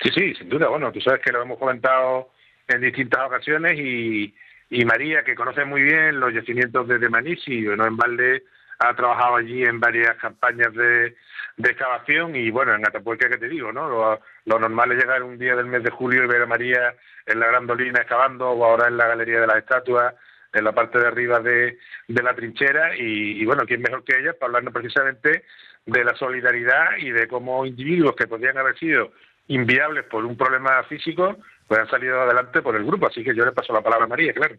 Sí, 0.02 0.10
sí, 0.14 0.34
sin 0.34 0.48
duda. 0.48 0.68
Bueno, 0.68 0.90
tú 0.92 1.00
sabes 1.00 1.20
que 1.24 1.32
lo 1.32 1.42
hemos 1.42 1.58
comentado 1.58 2.30
en 2.68 2.80
distintas 2.80 3.20
ocasiones 3.26 3.78
y, 3.78 4.34
y 4.70 4.84
María, 4.84 5.22
que 5.22 5.34
conoce 5.34 5.64
muy 5.64 5.82
bien 5.82 6.18
los 6.18 6.34
yacimientos 6.34 6.88
de, 6.88 7.08
Manisi, 7.08 7.60
no 7.60 7.86
en 7.86 7.96
balde, 7.96 8.44
ha 8.82 8.94
trabajado 8.94 9.36
allí 9.36 9.64
en 9.64 9.80
varias 9.80 10.16
campañas 10.16 10.72
de, 10.74 11.16
excavación 11.58 12.34
y 12.34 12.50
bueno, 12.50 12.74
en 12.74 12.86
Atapuerca, 12.86 13.28
que 13.28 13.38
te 13.38 13.48
digo, 13.48 13.72
¿no? 13.72 14.18
Lo, 14.44 14.58
normal 14.58 14.92
es 14.92 14.98
llegar 14.98 15.22
un 15.22 15.38
día 15.38 15.54
del 15.54 15.66
mes 15.66 15.82
de 15.82 15.90
julio 15.90 16.24
y 16.24 16.26
ver 16.26 16.42
a 16.42 16.46
María 16.46 16.94
en 17.26 17.38
la 17.38 17.46
Grandolina 17.46 18.00
excavando 18.00 18.50
o 18.50 18.64
ahora 18.64 18.88
en 18.88 18.96
la 18.96 19.06
Galería 19.06 19.40
de 19.40 19.46
las 19.46 19.58
Estatuas, 19.58 20.14
en 20.52 20.64
la 20.64 20.72
parte 20.72 20.98
de 20.98 21.06
arriba 21.06 21.40
de, 21.40 21.78
la 22.08 22.34
trinchera 22.34 22.96
y, 22.96 23.40
y 23.40 23.44
bueno, 23.44 23.64
¿quién 23.66 23.82
mejor 23.82 24.04
que 24.04 24.18
ella 24.18 24.32
para 24.34 24.48
hablarnos 24.48 24.74
precisamente 24.74 25.44
de 25.86 26.04
la 26.04 26.14
solidaridad 26.16 26.96
y 26.98 27.10
de 27.10 27.28
cómo 27.28 27.64
individuos 27.66 28.14
que 28.16 28.26
podrían 28.26 28.58
haber 28.58 28.78
sido 28.78 29.12
inviables 29.48 30.04
por 30.04 30.24
un 30.24 30.36
problema 30.36 30.82
físico, 30.84 31.36
pues 31.66 31.80
han 31.80 31.90
salido 31.90 32.20
adelante 32.20 32.62
por 32.62 32.76
el 32.76 32.84
grupo. 32.84 33.06
Así 33.06 33.24
que 33.24 33.34
yo 33.34 33.44
le 33.44 33.52
paso 33.52 33.72
la 33.72 33.82
palabra 33.82 34.06
a 34.06 34.08
María, 34.08 34.32
claro. 34.32 34.56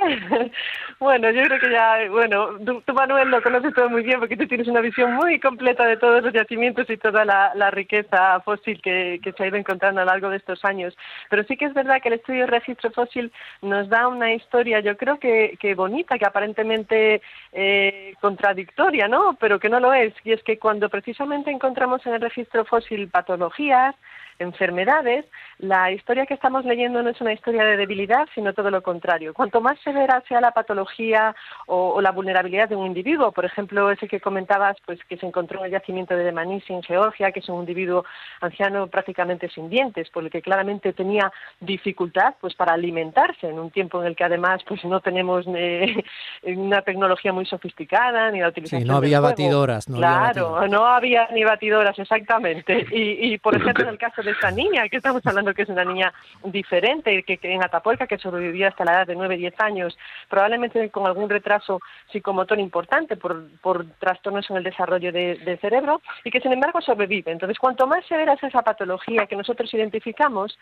bueno, 0.98 1.30
yo 1.30 1.42
creo 1.42 1.60
que 1.60 1.70
ya, 1.70 2.08
bueno, 2.10 2.58
tú, 2.64 2.82
Manuel 2.94 3.30
lo 3.30 3.42
conoces 3.42 3.74
todo 3.74 3.88
muy 3.90 4.02
bien 4.02 4.18
porque 4.18 4.36
tú 4.36 4.46
tienes 4.46 4.68
una 4.68 4.80
visión 4.80 5.14
muy 5.14 5.38
completa 5.38 5.86
de 5.86 5.96
todos 5.96 6.22
los 6.22 6.32
yacimientos 6.32 6.88
y 6.88 6.96
toda 6.96 7.24
la, 7.24 7.70
riqueza 7.70 8.40
fósil 8.40 8.80
que, 8.82 9.20
se 9.36 9.42
ha 9.42 9.46
ido 9.46 9.56
encontrando 9.56 10.00
a 10.00 10.04
lo 10.04 10.10
largo 10.10 10.30
de 10.30 10.38
estos 10.38 10.64
años. 10.64 10.96
Pero 11.28 11.44
sí 11.44 11.56
que 11.56 11.66
es 11.66 11.74
verdad 11.74 12.00
que 12.02 12.08
el 12.08 12.14
estudio 12.14 12.40
de 12.40 12.46
registro 12.46 12.90
fósil 12.90 13.32
nos 13.62 13.88
da 13.88 14.08
una 14.08 14.32
historia, 14.32 14.80
yo 14.80 14.96
creo 14.96 15.18
que, 15.18 15.56
que 15.60 15.74
bonita, 15.74 16.18
que 16.18 16.26
aparentemente 16.26 17.22
eh, 17.52 18.14
contradictoria, 18.20 19.08
¿no? 19.08 19.36
Pero 19.38 19.60
que 19.60 19.68
no 19.68 19.80
lo 19.80 19.92
es. 19.92 20.14
Y 20.24 20.32
es 20.32 20.42
que 20.42 20.58
cuando 20.58 20.88
precisamente 20.88 21.50
encontramos 21.50 22.04
en 22.06 22.14
el 22.14 22.20
registro 22.20 22.64
fósil 22.64 23.08
patologías, 23.08 23.94
enfermedades, 24.40 25.26
la 25.58 25.92
historia 25.92 26.26
que 26.26 26.34
estamos 26.34 26.64
leyendo 26.64 27.02
no 27.02 27.10
es 27.10 27.20
una 27.20 27.32
historia 27.32 27.64
de 27.64 27.76
debilidad, 27.76 28.26
sino 28.34 28.54
todo 28.54 28.70
lo 28.70 28.82
contrario. 28.82 29.34
Cuanto 29.34 29.60
más 29.60 29.78
severa 29.80 30.22
sea 30.26 30.40
la 30.40 30.52
patología 30.52 31.34
o, 31.66 32.00
la 32.00 32.12
vulnerabilidad 32.12 32.68
de 32.68 32.76
un 32.76 32.86
individuo, 32.86 33.32
por 33.32 33.44
ejemplo, 33.44 33.90
ese 33.90 34.08
que 34.08 34.20
comentabas, 34.20 34.76
pues 34.86 34.98
que 35.04 35.18
se 35.18 35.26
encontró 35.26 35.60
en 35.60 35.66
el 35.66 35.72
yacimiento 35.72 36.16
de 36.16 36.24
Demanisi 36.24 36.72
en 36.72 36.82
Georgia, 36.82 37.30
que 37.30 37.40
es 37.40 37.48
un 37.48 37.60
individuo 37.60 38.04
anciano 38.40 38.86
prácticamente 38.86 39.48
sin 39.50 39.68
dientes, 39.68 40.08
por 40.10 40.24
el 40.24 40.30
que 40.30 40.42
claramente 40.42 40.92
tenía 40.92 41.30
dificultad 41.60 42.34
pues 42.40 42.54
para 42.54 42.72
alimentarse 42.72 43.48
en 43.48 43.58
un 43.58 43.70
tiempo 43.70 44.00
en 44.00 44.08
el 44.08 44.16
que 44.16 44.24
además 44.24 44.62
pues 44.66 44.84
no 44.84 45.00
tenemos 45.00 45.44
eh, 45.54 46.02
una 46.42 46.82
tecnología 46.82 47.32
muy 47.32 47.44
sofisticada 47.44 48.30
ni 48.30 48.40
la 48.40 48.48
utilización 48.48 48.82
sí, 48.82 48.88
no 48.88 48.96
había 48.96 49.20
batidoras, 49.20 49.88
no 49.88 49.98
claro, 49.98 50.66
no 50.68 50.86
había 50.86 51.28
ni 51.32 51.44
batidoras 51.44 51.98
exactamente. 51.98 52.86
Y, 52.90 53.32
y 53.32 53.38
por 53.38 53.54
ejemplo 53.54 53.84
en 53.84 53.90
el 53.90 53.98
caso 53.98 54.22
de 54.22 54.29
esta 54.30 54.50
niña, 54.50 54.88
que 54.88 54.96
estamos 54.96 55.24
hablando 55.26 55.54
que 55.54 55.62
es 55.62 55.68
una 55.68 55.84
niña 55.84 56.12
diferente, 56.44 57.22
que, 57.22 57.38
en 57.42 57.62
Atapuerca, 57.62 58.06
que 58.06 58.18
sobrevivió 58.18 58.68
hasta 58.68 58.84
la 58.84 58.92
edad 58.92 59.06
de 59.06 59.16
9-10 59.16 59.54
años, 59.58 59.98
probablemente 60.28 60.90
con 60.90 61.06
algún 61.06 61.28
retraso 61.28 61.80
psicomotor 62.10 62.58
importante 62.58 63.16
por, 63.16 63.48
por 63.60 63.86
trastornos 63.98 64.48
en 64.50 64.56
el 64.56 64.64
desarrollo 64.64 65.12
del 65.12 65.58
cerebro, 65.60 66.00
y 66.24 66.30
que 66.30 66.40
sin 66.40 66.52
embargo 66.52 66.80
sobrevive. 66.80 67.32
Entonces, 67.32 67.58
cuanto 67.58 67.86
más 67.86 68.04
severa 68.06 68.34
es 68.34 68.42
esa 68.42 68.62
patología 68.62 69.26
que 69.26 69.36
nosotros 69.36 69.72
identificamos, 69.74 70.58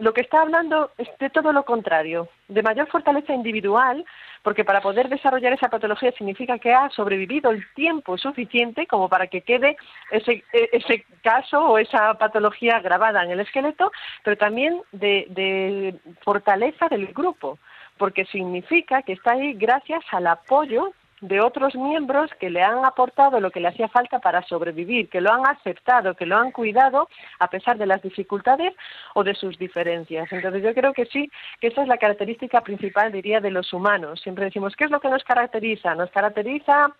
lo 0.00 0.14
que 0.14 0.22
está 0.22 0.40
hablando 0.40 0.90
es 0.96 1.08
de 1.18 1.28
todo 1.28 1.52
lo 1.52 1.64
contrario, 1.64 2.28
de 2.48 2.62
mayor 2.62 2.88
fortaleza 2.88 3.34
individual, 3.34 4.04
porque 4.42 4.64
para 4.64 4.80
poder 4.80 5.10
desarrollar 5.10 5.52
esa 5.52 5.68
patología 5.68 6.10
significa 6.12 6.58
que 6.58 6.72
ha 6.72 6.88
sobrevivido 6.90 7.50
el 7.50 7.62
tiempo 7.74 8.16
suficiente 8.16 8.86
como 8.86 9.10
para 9.10 9.26
que 9.26 9.42
quede 9.42 9.76
ese, 10.10 10.42
e, 10.52 10.70
ese 10.72 11.04
caso 11.22 11.60
o 11.60 11.78
esa 11.78 12.14
patología 12.14 12.80
grabada 12.80 13.22
en 13.22 13.30
el 13.30 13.40
esqueleto, 13.40 13.92
pero 14.24 14.38
también 14.38 14.80
de, 14.90 15.26
de 15.28 15.94
fortaleza 16.22 16.88
del 16.88 17.08
grupo, 17.08 17.58
porque 17.98 18.24
significa 18.24 19.02
que 19.02 19.12
está 19.12 19.32
ahí 19.32 19.52
gracias 19.52 20.02
al 20.12 20.26
apoyo 20.26 20.92
de 21.20 21.40
otros 21.40 21.74
miembros 21.74 22.30
que 22.38 22.50
le 22.50 22.62
han 22.62 22.84
aportado 22.84 23.40
lo 23.40 23.50
que 23.50 23.60
le 23.60 23.68
hacía 23.68 23.88
falta 23.88 24.18
para 24.18 24.42
sobrevivir, 24.42 25.08
que 25.08 25.20
lo 25.20 25.32
han 25.32 25.46
aceptado, 25.46 26.14
que 26.14 26.26
lo 26.26 26.36
han 26.36 26.50
cuidado 26.50 27.08
a 27.38 27.48
pesar 27.48 27.76
de 27.76 27.86
las 27.86 28.02
dificultades 28.02 28.74
o 29.14 29.22
de 29.22 29.34
sus 29.34 29.58
diferencias. 29.58 30.32
Entonces 30.32 30.62
yo 30.62 30.74
creo 30.74 30.92
que 30.92 31.06
sí, 31.06 31.30
que 31.60 31.68
esa 31.68 31.82
es 31.82 31.88
la 31.88 31.98
característica 31.98 32.62
principal, 32.62 33.12
diría, 33.12 33.40
de 33.40 33.50
los 33.50 33.72
humanos. 33.72 34.20
Siempre 34.20 34.46
decimos, 34.46 34.74
¿qué 34.76 34.84
es 34.84 34.90
lo 34.90 35.00
que 35.00 35.10
nos 35.10 35.24
caracteriza? 35.24 35.94
Nos 35.94 36.10
caracteriza 36.10 36.90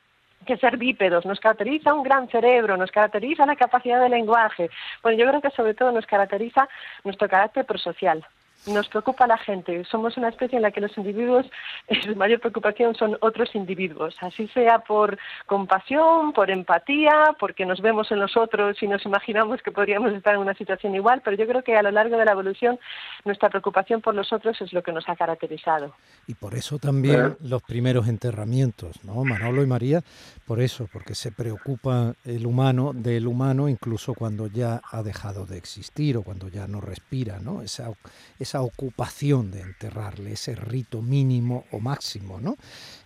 que 0.46 0.56
ser 0.56 0.76
bípedos, 0.76 1.26
nos 1.26 1.40
caracteriza 1.40 1.92
un 1.92 2.02
gran 2.02 2.28
cerebro, 2.28 2.76
nos 2.76 2.90
caracteriza 2.90 3.46
la 3.46 3.56
capacidad 3.56 4.00
de 4.00 4.08
lenguaje. 4.08 4.70
Bueno, 5.02 5.18
yo 5.18 5.28
creo 5.28 5.40
que 5.40 5.50
sobre 5.50 5.74
todo 5.74 5.92
nos 5.92 6.06
caracteriza 6.06 6.68
nuestro 7.04 7.28
carácter 7.28 7.66
prosocial, 7.66 8.24
nos 8.66 8.88
preocupa 8.88 9.26
la 9.26 9.38
gente. 9.38 9.84
Somos 9.90 10.16
una 10.16 10.28
especie 10.28 10.56
en 10.56 10.62
la 10.62 10.70
que 10.70 10.80
los 10.80 10.96
individuos, 10.98 11.46
su 12.04 12.14
mayor 12.16 12.40
preocupación 12.40 12.94
son 12.94 13.16
otros 13.20 13.54
individuos, 13.54 14.14
así 14.20 14.48
sea 14.48 14.80
por 14.80 15.18
compasión, 15.46 16.32
por 16.32 16.50
empatía, 16.50 17.36
porque 17.38 17.66
nos 17.66 17.80
vemos 17.80 18.10
en 18.10 18.20
los 18.20 18.36
otros 18.36 18.82
y 18.82 18.86
nos 18.86 19.04
imaginamos 19.04 19.62
que 19.62 19.72
podríamos 19.72 20.12
estar 20.12 20.34
en 20.34 20.40
una 20.40 20.54
situación 20.54 20.94
igual, 20.94 21.22
pero 21.24 21.36
yo 21.36 21.46
creo 21.46 21.62
que 21.62 21.76
a 21.76 21.82
lo 21.82 21.90
largo 21.90 22.16
de 22.16 22.24
la 22.24 22.32
evolución 22.32 22.78
nuestra 23.24 23.48
preocupación 23.48 24.00
por 24.00 24.14
los 24.14 24.32
otros 24.32 24.60
es 24.60 24.72
lo 24.72 24.82
que 24.82 24.92
nos 24.92 25.08
ha 25.08 25.16
caracterizado. 25.16 25.94
Y 26.26 26.34
por 26.34 26.54
eso 26.54 26.78
también 26.78 27.36
los 27.40 27.62
primeros 27.62 28.08
enterramientos, 28.08 29.02
¿no? 29.04 29.24
Manolo 29.24 29.62
y 29.62 29.66
María, 29.66 30.02
por 30.46 30.60
eso, 30.60 30.88
porque 30.92 31.14
se 31.14 31.32
preocupa 31.32 32.14
el 32.24 32.46
humano 32.46 32.92
del 32.94 33.26
humano 33.26 33.68
incluso 33.68 34.14
cuando 34.14 34.46
ya 34.46 34.80
ha 34.90 35.02
dejado 35.02 35.46
de 35.46 35.58
existir 35.58 36.16
o 36.16 36.22
cuando 36.22 36.48
ya 36.48 36.66
no 36.66 36.80
respira, 36.80 37.38
¿no? 37.40 37.62
Esa, 37.62 37.92
esa 38.38 38.49
ocupación 38.58 39.50
de 39.50 39.60
enterrarle, 39.60 40.32
ese 40.32 40.54
rito 40.54 41.02
mínimo 41.02 41.64
o 41.70 41.78
máximo, 41.78 42.40
¿no? 42.40 42.56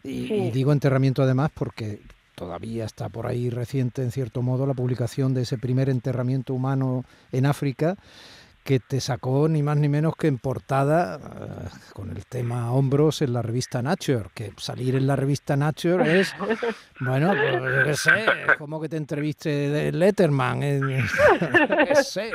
Y, 0.02 0.50
digo 0.50 0.72
enterramiento 0.72 1.22
además 1.22 1.50
porque 1.54 2.00
todavía 2.34 2.84
está 2.84 3.08
por 3.08 3.26
ahí 3.26 3.50
reciente, 3.50 4.02
en 4.02 4.10
cierto 4.10 4.42
modo, 4.42 4.66
la 4.66 4.74
publicación 4.74 5.34
de 5.34 5.42
ese 5.42 5.58
primer 5.58 5.88
enterramiento 5.88 6.54
humano 6.54 7.04
en 7.32 7.46
África 7.46 7.96
que 8.64 8.80
te 8.80 8.98
sacó 9.00 9.46
ni 9.46 9.62
más 9.62 9.76
ni 9.76 9.90
menos 9.90 10.16
que 10.16 10.26
en 10.26 10.38
portada 10.38 11.16
eh, 11.16 11.68
con 11.92 12.10
el 12.10 12.24
tema 12.24 12.72
hombros 12.72 13.20
en 13.20 13.34
la 13.34 13.42
revista 13.42 13.82
Nature, 13.82 14.30
que 14.34 14.52
salir 14.56 14.94
en 14.94 15.06
la 15.06 15.16
revista 15.16 15.54
Nature 15.54 16.18
es, 16.18 16.34
bueno, 17.00 17.34
yo 17.34 17.84
qué 17.84 17.94
sé, 17.94 18.24
es 18.48 18.56
como 18.56 18.80
que 18.80 18.88
te 18.88 18.96
entreviste 18.96 19.50
de 19.50 19.92
Letterman, 19.92 20.60
qué 20.60 21.94
sé. 22.02 22.32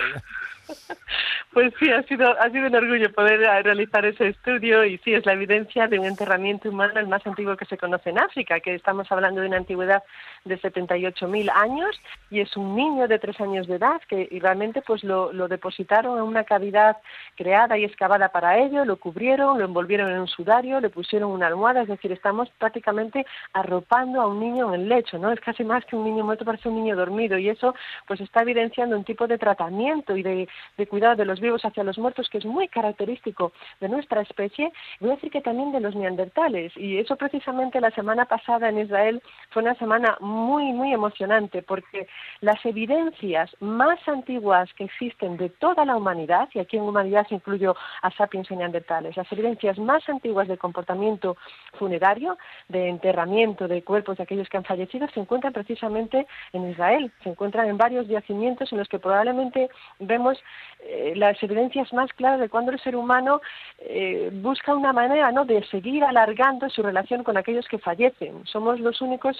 Pues 1.52 1.74
sí, 1.80 1.90
ha 1.92 2.04
sido, 2.04 2.30
ha 2.40 2.50
sido 2.52 2.68
un 2.68 2.76
orgullo 2.76 3.12
poder 3.12 3.42
eh, 3.42 3.64
realizar 3.64 4.06
ese 4.06 4.28
estudio 4.28 4.86
y 4.86 5.00
sí, 5.00 5.16
es 5.16 5.26
la 5.26 5.34
evidencia 5.34 5.88
de 5.88 5.98
un 5.98 6.06
enterramiento 6.06 6.70
humano 6.70 7.00
el 7.00 7.08
más 7.08 7.26
antiguo 7.26 7.58
que 7.58 7.66
se 7.66 7.78
conoce 7.78 8.12
en 8.12 8.20
África, 8.20 8.60
que 8.60 8.76
estamos 8.76 9.12
hablando 9.12 9.42
de 9.42 9.48
una 9.48 9.58
antigüedad 9.58 10.04
de 10.46 10.60
78.000 10.62 11.52
años 11.54 12.00
y 12.30 12.42
es 12.42 12.56
un 12.56 12.76
niño 12.76 13.08
de 13.08 13.18
tres 13.18 13.42
años 13.42 13.66
de 13.68 13.78
edad 13.78 14.00
que 14.08 14.30
realmente 14.40 14.84
pues 14.84 15.04
lo, 15.04 15.34
lo 15.34 15.48
depositaron 15.48 16.20
en 16.20 16.24
una 16.24 16.44
cavidad 16.44 16.98
creada 17.36 17.80
y 17.80 17.84
excavada 17.84 18.30
para 18.30 18.60
ello, 18.60 18.86
lo 18.86 18.98
cubrieron, 18.98 19.58
lo 19.58 19.66
envolvieron 19.66 20.12
en 20.12 20.20
un 20.20 20.28
sudario, 20.28 20.80
le 20.80 20.90
pusieron 20.90 21.32
una 21.32 21.48
almohada, 21.48 21.82
es 21.82 21.88
decir, 21.88 22.12
estamos 22.12 22.50
prácticamente 22.60 23.26
arropando 23.54 24.22
a 24.22 24.28
un 24.28 24.40
niño 24.40 24.74
en 24.74 24.82
el 24.82 24.90
lecho, 24.90 25.18
¿no? 25.18 25.32
Es 25.32 25.40
casi 25.40 25.64
más 25.64 25.84
que 25.86 25.96
un 25.96 26.06
niño 26.06 26.24
muerto, 26.24 26.46
parece 26.46 26.70
un 26.70 26.76
niño 26.76 26.96
dormido 26.96 27.40
y 27.40 27.50
eso 27.50 27.74
pues 28.08 28.22
está 28.22 28.44
evidenciando 28.44 28.96
un 28.96 29.04
tipo 29.04 29.26
de 29.26 29.40
tratamiento 29.40 30.16
y 30.16 30.22
de, 30.22 30.48
de 30.78 30.88
cuidado 30.88 31.16
de 31.16 31.26
los 31.26 31.40
vivos 31.40 31.66
hacia 31.66 31.84
los 31.84 31.98
muertos 31.98 32.30
que 32.30 32.38
es 32.38 32.46
muy 32.46 32.68
característico 32.68 33.52
de 33.80 33.90
nuestra 33.90 34.22
especie, 34.22 34.72
voy 35.00 35.12
a 35.12 35.16
decir 35.16 35.32
que 35.32 35.42
también 35.42 35.72
de 35.72 35.80
los 35.80 35.96
neandertales. 35.96 36.76
Y 36.76 36.98
eso 36.98 37.16
precisamente 37.16 37.82
la 37.82 37.92
semana 37.92 38.26
pasada 38.26 38.70
en 38.70 38.80
Israel 38.80 39.22
fue 39.50 39.62
una 39.62 39.76
semana 39.76 40.18
muy, 40.20 40.72
muy 40.74 40.94
emocionante 40.94 41.62
porque 41.62 42.08
las 42.42 42.64
evidencias 42.66 43.56
más 43.60 44.00
antiguas 44.08 44.74
que 44.74 44.86
existen 44.86 45.38
de 45.38 45.50
toda 45.50 45.86
la 45.86 45.96
humanidad, 45.96 46.50
y 46.54 46.60
aquí 46.60 46.78
en 46.78 46.84
humanidad 46.84 47.28
se 47.28 47.36
incluyo 47.36 47.76
a 48.02 48.12
sapiens 48.12 48.50
y 48.52 48.56
neandertales, 48.56 49.18
las 49.18 49.32
evidencias 49.32 49.78
más 49.78 50.08
antiguas 50.10 50.48
de 50.48 50.58
comportamiento 50.58 51.38
funerario, 51.74 52.38
de 52.68 52.90
enterramiento 52.90 53.68
de 53.68 53.84
cuerpos 53.84 54.18
de 54.18 54.24
aquellos 54.24 54.50
que 54.50 54.58
han 54.58 54.64
fallecido, 54.64 55.08
se 55.14 55.20
encuentran 55.20 55.54
precisamente 55.54 56.28
en 56.54 56.70
Israel, 56.70 57.12
se 57.24 57.30
encuentran 57.30 57.68
en 57.68 57.78
varios 57.78 58.08
yacimientos 58.08 58.72
en 58.72 58.78
los 58.78 58.88
que 58.88 59.00
probablemente 59.00 59.70
vemos 60.00 60.38
eh, 60.82 61.14
las 61.16 61.42
evidencias 61.44 61.92
más 61.92 62.12
claras 62.14 62.40
de 62.40 62.48
cuando 62.48 62.72
el 62.72 62.80
ser 62.80 62.96
humano 62.96 63.42
eh, 63.80 64.30
busca 64.32 64.74
una 64.74 64.94
manera 64.94 65.32
¿no? 65.32 65.44
de 65.44 65.62
seguir 65.66 66.04
alargando 66.04 66.70
su 66.70 66.82
relación 66.82 67.24
con 67.24 67.36
aquellos 67.36 67.68
que 67.68 67.80
fallecen. 67.80 68.46
Somos 68.46 68.80
los 68.80 69.02
únicos 69.02 69.38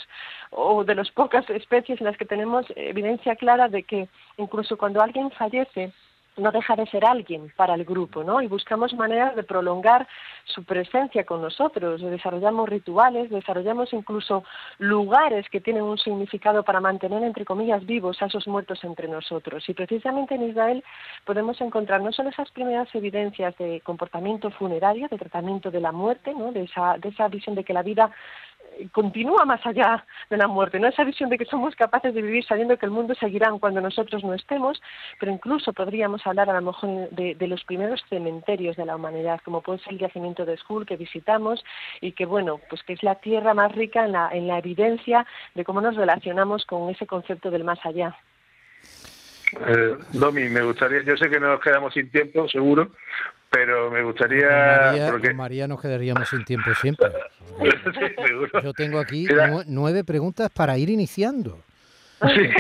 o 0.52 0.84
de 0.84 0.96
las 0.96 1.10
pocas 1.12 1.50
especies 1.50 2.02
en 2.02 2.08
las 2.08 2.18
que 2.18 2.26
tenemos 2.26 2.66
evidencia 2.76 3.36
clara 3.38 3.70
de 3.70 3.84
que 3.84 4.10
incluso 4.38 4.78
cuando 4.78 5.02
alguien 5.02 5.32
fallece, 5.32 5.94
no 6.40 6.52
deja 6.52 6.76
de 6.76 6.86
ser 6.88 7.06
alguien 7.06 7.52
para 7.56 7.76
el 7.76 7.86
grupo, 7.86 8.24
¿no? 8.24 8.42
Y 8.42 8.48
buscamos 8.48 8.94
maneras 8.94 9.36
de 9.36 9.44
prolongar 9.44 10.08
su 10.46 10.64
presencia 10.64 11.26
con 11.26 11.42
nosotros, 11.42 12.02
desarrollamos 12.02 12.68
rituales, 12.68 13.30
desarrollamos 13.30 13.94
incluso 13.94 14.44
lugares 14.78 15.48
que 15.50 15.62
tienen 15.62 15.84
un 15.84 15.98
significado 15.98 16.64
para 16.64 16.80
mantener, 16.80 17.24
entre 17.24 17.46
comillas, 17.46 17.86
vivos 17.86 18.22
a 18.22 18.26
esos 18.26 18.48
muertos 18.48 18.84
entre 18.84 19.08
nosotros. 19.08 19.68
Y 19.68 19.74
precisamente 19.74 20.36
en 20.36 20.50
Israel 20.50 20.84
podemos 21.26 21.60
encontrar 21.62 22.02
no 22.02 22.12
solo 22.12 22.30
esas 22.30 22.50
primeras 22.52 22.94
evidencias 22.96 23.58
de 23.58 23.82
comportamiento 23.82 24.50
funerario, 24.52 25.08
de 25.10 25.18
tratamiento 25.18 25.72
de 25.72 25.82
la 25.82 25.92
muerte, 25.92 26.34
de, 26.34 26.64
esa, 26.64 26.98
de 26.98 27.10
esa 27.10 27.28
visión 27.28 27.56
de 27.56 27.64
que 27.64 27.74
la 27.74 27.84
vida 27.84 28.12
continúa 28.92 29.46
más 29.46 29.66
allá 29.66 30.06
de 30.30 30.38
la 30.38 30.48
muerte, 30.48 30.80
¿no? 30.80 30.88
Esa 30.88 31.04
visión 31.04 31.30
de 31.30 31.38
que 31.38 31.46
somos 31.46 31.76
capaces 31.76 32.14
de 32.14 32.22
vivir 32.22 32.46
sabiendo 32.46 32.78
que 32.78 32.86
el 32.86 32.92
mundo 32.92 33.14
seguirá 33.16 33.50
cuando 33.60 33.82
nosotros 33.82 34.24
no 34.24 34.34
estemos, 34.34 34.82
pero 35.20 35.32
incluso 35.32 35.74
podríamos 35.74 36.26
hablar 36.26 36.50
a 36.50 36.54
lo 36.54 36.62
mejor 36.62 37.10
de, 37.12 37.36
los 37.48 37.64
primeros 37.64 38.04
cementerios 38.10 38.76
de 38.76 38.86
la 38.86 38.96
humanidad, 38.96 39.40
como 39.44 39.62
puede 39.62 39.80
ser 39.80 39.94
el 39.94 40.00
yacimiento 40.00 40.46
de 40.46 40.58
Skull 40.58 40.86
que 40.86 40.98
visitamos 40.98 41.64
y 42.00 42.12
que, 42.12 42.26
bueno, 42.26 42.60
pues 42.70 42.84
que 42.84 42.94
es 42.94 43.04
la 43.04 43.16
tierra 43.16 43.54
más 43.54 43.72
rica 43.72 44.06
en 44.06 44.12
la, 44.12 44.30
en 44.32 44.48
la 44.48 44.60
evidencia 44.60 45.26
de 45.56 45.66
cómo 45.66 45.82
nos 45.82 45.96
relacionamos 45.96 46.66
con 46.66 46.90
ese 46.90 47.08
concepto 47.08 47.50
del 47.50 47.64
más 47.64 47.84
allá. 47.86 48.16
Eh, 49.68 49.98
Domi, 50.14 50.48
me 50.50 50.62
gustaría, 50.62 51.02
yo 51.04 51.18
sé 51.18 51.30
que 51.30 51.40
nos 51.40 51.60
quedamos 51.60 51.94
sin 51.94 52.12
tiempo, 52.12 52.48
seguro, 52.48 52.92
pero 53.50 53.90
me 53.90 54.04
gustaría... 54.04 54.48
María, 54.92 55.12
porque... 55.12 55.34
María 55.34 55.68
nos 55.68 55.82
quedaríamos 55.82 56.30
sin 56.30 56.46
tiempo 56.46 56.74
siempre. 56.76 57.08
Yo 58.64 58.74
tengo 58.74 59.00
aquí 59.00 59.28
nueve 59.68 60.04
preguntas 60.04 60.50
para 60.52 60.78
ir 60.78 60.90
iniciando. 60.90 61.64
Sí. 62.22 62.52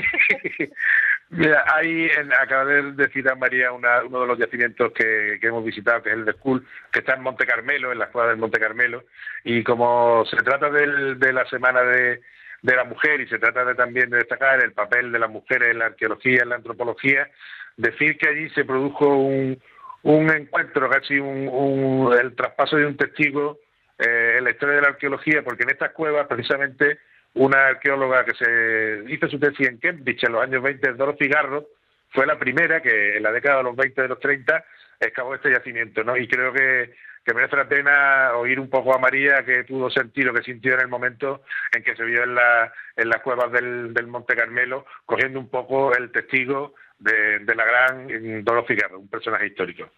Mira, 1.31 1.63
ahí 1.75 2.09
en, 2.17 2.33
acaba 2.33 2.65
de 2.65 2.91
decir 2.93 3.29
a 3.29 3.35
María 3.35 3.71
una, 3.71 4.03
uno 4.03 4.21
de 4.21 4.27
los 4.27 4.39
yacimientos 4.39 4.91
que, 4.93 5.37
que, 5.39 5.47
hemos 5.47 5.63
visitado, 5.63 6.01
que 6.01 6.09
es 6.09 6.15
el 6.15 6.25
de 6.25 6.33
School, 6.33 6.65
que 6.91 6.99
está 6.99 7.13
en 7.13 7.21
Monte 7.21 7.45
Carmelo, 7.45 7.91
en 7.91 7.99
la 7.99 8.05
escuela 8.05 8.29
del 8.29 8.37
Monte 8.37 8.59
Carmelo, 8.59 9.03
y 9.43 9.63
como 9.63 10.25
se 10.25 10.37
trata 10.37 10.71
del, 10.71 11.19
de 11.19 11.33
la 11.33 11.45
semana 11.47 11.83
de, 11.83 12.21
de 12.63 12.75
la 12.75 12.83
mujer 12.83 13.21
y 13.21 13.27
se 13.27 13.37
trata 13.37 13.63
de, 13.63 13.75
también 13.75 14.09
de 14.09 14.17
destacar 14.17 14.63
el 14.63 14.71
papel 14.71 15.11
de 15.11 15.19
las 15.19 15.29
mujeres 15.29 15.69
en 15.69 15.79
la 15.79 15.85
arqueología, 15.87 16.41
en 16.41 16.49
la 16.49 16.55
antropología, 16.55 17.29
decir 17.77 18.17
que 18.17 18.29
allí 18.29 18.49
se 18.49 18.65
produjo 18.65 19.07
un, 19.07 19.61
un 20.03 20.29
encuentro, 20.29 20.89
casi 20.89 21.19
un, 21.19 22.13
el 22.19 22.35
traspaso 22.35 22.77
de 22.77 22.85
un 22.85 22.97
testigo 22.97 23.59
eh, 23.97 24.35
en 24.37 24.43
la 24.43 24.51
historia 24.51 24.75
de 24.75 24.81
la 24.81 24.87
arqueología, 24.89 25.43
porque 25.43 25.63
en 25.63 25.71
estas 25.71 25.91
cuevas 25.91 26.27
precisamente 26.27 26.99
una 27.33 27.67
arqueóloga 27.67 28.25
que 28.25 28.33
se 28.33 29.03
hizo 29.13 29.27
su 29.27 29.39
tesis 29.39 29.67
en 29.67 29.77
Cambridge 29.77 30.23
en 30.23 30.31
los 30.31 30.43
años 30.43 30.63
20, 30.63 30.93
Dorothy 30.93 31.27
Garrod, 31.27 31.65
fue 32.11 32.25
la 32.25 32.39
primera 32.39 32.81
que 32.81 33.17
en 33.17 33.23
la 33.23 33.31
década 33.31 33.57
de 33.57 33.63
los 33.63 33.75
20 33.75 34.01
de 34.01 34.07
los 34.07 34.19
30 34.19 34.63
excavó 34.99 35.35
este 35.35 35.51
yacimiento, 35.51 36.03
¿no? 36.03 36.17
Y 36.17 36.27
creo 36.27 36.51
que, 36.51 36.93
que 37.23 37.33
merece 37.33 37.55
la 37.55 37.67
pena 37.67 38.31
oír 38.35 38.59
un 38.59 38.69
poco 38.69 38.95
a 38.95 38.99
María 38.99 39.45
que 39.45 39.63
pudo 39.63 39.89
sentir 39.89 40.25
lo 40.25 40.33
que 40.33 40.43
sintió 40.43 40.73
en 40.73 40.81
el 40.81 40.87
momento 40.87 41.43
en 41.71 41.83
que 41.83 41.95
se 41.95 42.03
vio 42.03 42.23
en, 42.23 42.35
la, 42.35 42.73
en 42.95 43.09
las 43.09 43.21
cuevas 43.21 43.51
del, 43.51 43.93
del 43.93 44.07
Monte 44.07 44.35
Carmelo, 44.35 44.85
cogiendo 45.05 45.39
un 45.39 45.49
poco 45.49 45.95
el 45.95 46.11
testigo 46.11 46.73
de, 46.99 47.39
de 47.39 47.55
la 47.55 47.65
gran 47.65 48.43
Dorothy 48.43 48.75
Garrod, 48.75 48.99
un 48.99 49.07
personaje 49.07 49.47
histórico. 49.47 49.89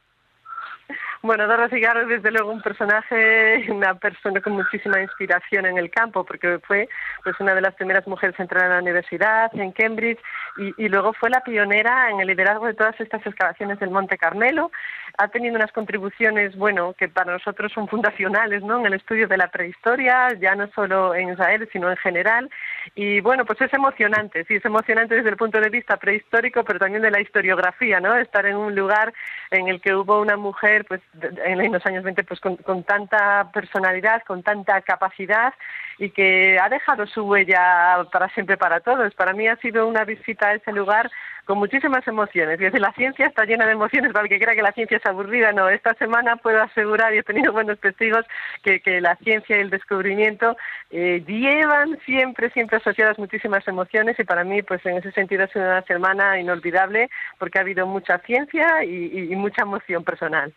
Bueno, 1.24 1.48
Dorothy 1.48 1.80
Garrod 1.80 2.04
es 2.04 2.24
desde 2.24 2.32
luego 2.32 2.52
un 2.52 2.64
personaje, 2.64 3.64
una 3.72 3.94
persona 3.94 4.42
con 4.42 4.54
muchísima 4.54 5.00
inspiración 5.00 5.68
en 5.68 5.78
el 5.78 5.92
campo, 5.92 6.24
porque 6.24 6.58
fue 6.66 6.90
pues 7.24 7.40
una 7.40 7.54
de 7.54 7.62
las 7.62 7.76
primeras 7.76 8.08
mujeres 8.08 8.36
en 8.40 8.44
entrar 8.44 8.66
a 8.66 8.76
la 8.76 8.82
universidad, 8.82 9.52
en 9.54 9.72
Cambridge, 9.72 10.20
y, 10.58 10.90
luego 10.90 11.14
fue 11.14 11.30
la 11.30 11.42
pionera 11.42 12.10
en 12.10 12.22
el 12.22 12.28
liderazgo 12.28 12.66
de 12.66 12.74
todas 12.74 13.00
estas 13.00 13.26
excavaciones 13.26 13.80
del 13.80 13.92
Monte 13.92 14.18
Carmelo. 14.18 14.72
Ha 15.18 15.28
tenido 15.28 15.56
unas 15.56 15.72
contribuciones, 15.72 16.56
bueno, 16.56 16.94
que 16.94 17.10
para 17.10 17.34
nosotros 17.34 17.72
son 17.74 17.88
fundacionales, 17.88 18.64
¿no? 18.64 18.80
En 18.80 18.86
el 18.86 18.94
estudio 18.94 19.28
de 19.28 19.38
la 19.38 19.50
prehistoria, 19.50 20.34
ya 20.40 20.56
no 20.56 20.68
solo 20.74 21.14
en 21.16 21.30
Israel, 21.30 21.68
sino 21.72 21.90
en 21.90 21.98
general. 21.98 22.50
Y 22.96 23.22
bueno, 23.22 23.46
pues 23.46 23.62
es 23.62 23.74
emocionante, 23.74 24.44
sí, 24.46 24.56
es 24.56 24.66
emocionante 24.66 25.16
desde 25.16 25.30
el 25.30 25.38
punto 25.38 25.60
de 25.60 25.70
vista 25.70 25.98
prehistórico, 25.98 26.64
pero 26.64 26.80
también 26.80 27.02
de 27.02 27.12
la 27.12 27.22
historiografía, 27.22 28.00
¿no? 28.00 28.16
Estar 28.16 28.46
en 28.46 28.56
un 28.56 28.76
lugar 28.76 29.14
en 29.52 29.68
el 29.68 29.82
que 29.82 29.94
hubo 29.94 30.22
una 30.22 30.38
mujer, 30.38 30.86
pues 30.86 31.02
en 31.22 31.72
los 31.72 31.86
años 31.86 32.04
20, 32.04 32.24
pues 32.24 32.40
con, 32.40 32.58
con 32.58 32.84
tanta 32.84 33.52
personalidad, 33.52 34.24
con 34.24 34.44
tanta 34.44 34.82
capacidad 34.82 35.54
y 35.98 36.10
que 36.10 36.58
ha 36.60 36.70
dejado 36.70 37.06
su 37.06 37.24
huella 37.24 38.06
para 38.12 38.30
siempre 38.30 38.58
para 38.58 38.80
todos. 38.80 39.14
Para 39.14 39.34
mí 39.34 39.48
ha 39.48 39.56
sido 39.58 39.88
una 39.88 40.04
visita 40.04 40.48
a 40.48 40.54
ese 40.56 40.72
lugar 40.72 41.12
con 41.46 41.58
muchísimas 41.58 42.08
emociones. 42.08 42.60
Y 42.60 42.80
la 42.80 42.94
ciencia 42.94 43.28
está 43.28 43.46
llena 43.46 43.66
de 43.66 43.74
emociones 43.74 44.12
para 44.14 44.24
el 44.24 44.30
que 44.30 44.40
crea 44.40 44.56
que 44.56 44.62
la 44.62 44.72
ciencia 44.72 44.98
es 44.98 45.06
aburrida. 45.06 45.52
No, 45.52 45.70
esta 45.70 45.94
semana 45.96 46.36
puedo 46.38 46.62
asegurar, 46.62 47.14
y 47.14 47.20
he 47.20 47.24
tenido 47.24 47.52
buenos 47.52 47.80
testigos, 47.80 48.26
que, 48.64 48.80
que 48.82 49.02
la 49.02 49.16
ciencia 49.18 49.58
y 49.58 49.62
el 49.62 49.70
descubrimiento 49.70 50.58
eh, 50.90 51.24
llevan 51.28 52.00
siempre, 52.06 52.50
siempre 52.52 52.78
asociadas 52.78 53.20
muchísimas 53.20 53.68
emociones 53.68 54.20
y 54.20 54.24
para 54.24 54.44
mí, 54.44 54.62
pues 54.62 54.86
en 54.86 54.98
ese 54.98 55.12
sentido 55.12 55.44
ha 55.44 55.48
sido 55.48 55.66
una 55.66 55.82
semana 55.84 56.40
inolvidable 56.40 57.10
porque 57.38 57.60
ha 57.60 57.62
habido 57.62 57.86
mucha 57.86 58.20
ciencia 58.20 58.84
y, 58.84 59.32
y 59.32 59.36
mucha 59.36 59.64
emoción 59.64 60.04
personal. 60.04 60.54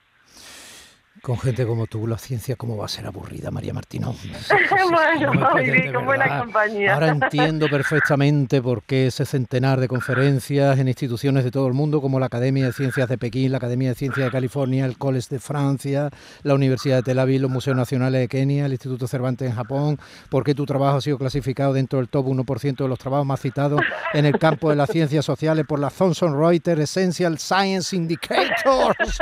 Con 1.22 1.38
gente 1.38 1.64
como 1.64 1.87
tú, 1.87 2.07
la 2.07 2.18
ciencia, 2.18 2.57
¿cómo 2.57 2.77
va 2.77 2.87
a 2.87 2.88
ser 2.88 3.07
aburrida, 3.07 3.50
María 3.50 3.72
Martínez? 3.72 4.09
bueno, 4.90 5.92
con 5.92 6.05
buena 6.05 6.40
compañía. 6.40 6.94
Ahora 6.94 7.09
entiendo 7.22 7.68
perfectamente 7.68 8.61
por 8.61 8.83
qué 8.83 9.07
ese 9.07 9.24
centenar 9.24 9.81
de 9.81 9.88
conferencias 9.88 10.79
en 10.79 10.88
instituciones 10.88 11.44
de 11.44 11.50
todo 11.50 11.66
el 11.66 11.72
mundo, 11.72 12.00
como 12.00 12.18
la 12.18 12.27
Academia 12.27 12.66
de 12.66 12.72
Ciencias 12.72 13.09
de 13.09 13.16
Pekín, 13.16 13.53
la 13.53 13.59
Academia 13.59 13.90
de 13.90 13.94
Ciencias 13.94 14.27
de 14.27 14.31
California, 14.31 14.85
el 14.85 14.98
College 14.98 15.29
de 15.31 15.38
Francia, 15.38 16.11
la 16.42 16.55
Universidad 16.55 16.96
de 16.96 17.03
Tel 17.05 17.18
Aviv, 17.18 17.40
los 17.40 17.50
Museos 17.50 17.77
Nacionales 17.77 18.20
de 18.20 18.29
Kenia, 18.29 18.66
el 18.66 18.72
Instituto 18.72 19.07
Cervantes 19.07 19.48
en 19.48 19.55
Japón, 19.55 19.98
por 20.29 20.44
qué 20.44 20.55
tu 20.55 20.66
trabajo 20.66 20.98
ha 20.98 21.00
sido 21.00 21.16
clasificado 21.16 21.72
dentro 21.72 22.00
del 22.00 22.09
top 22.09 22.27
1% 22.27 22.77
de 22.77 22.88
los 22.88 22.98
trabajos 22.98 23.27
más 23.27 23.40
citados 23.40 23.81
en 24.12 24.27
el 24.27 24.38
campo 24.38 24.68
de 24.68 24.77
las 24.77 24.90
ciencias 24.90 25.24
sociales 25.24 25.64
por 25.66 25.79
la 25.79 25.90
Thomson 25.90 26.38
Reuters 26.38 26.81
Essential 26.81 27.38
Science 27.38 27.94
Indicators, 27.94 29.20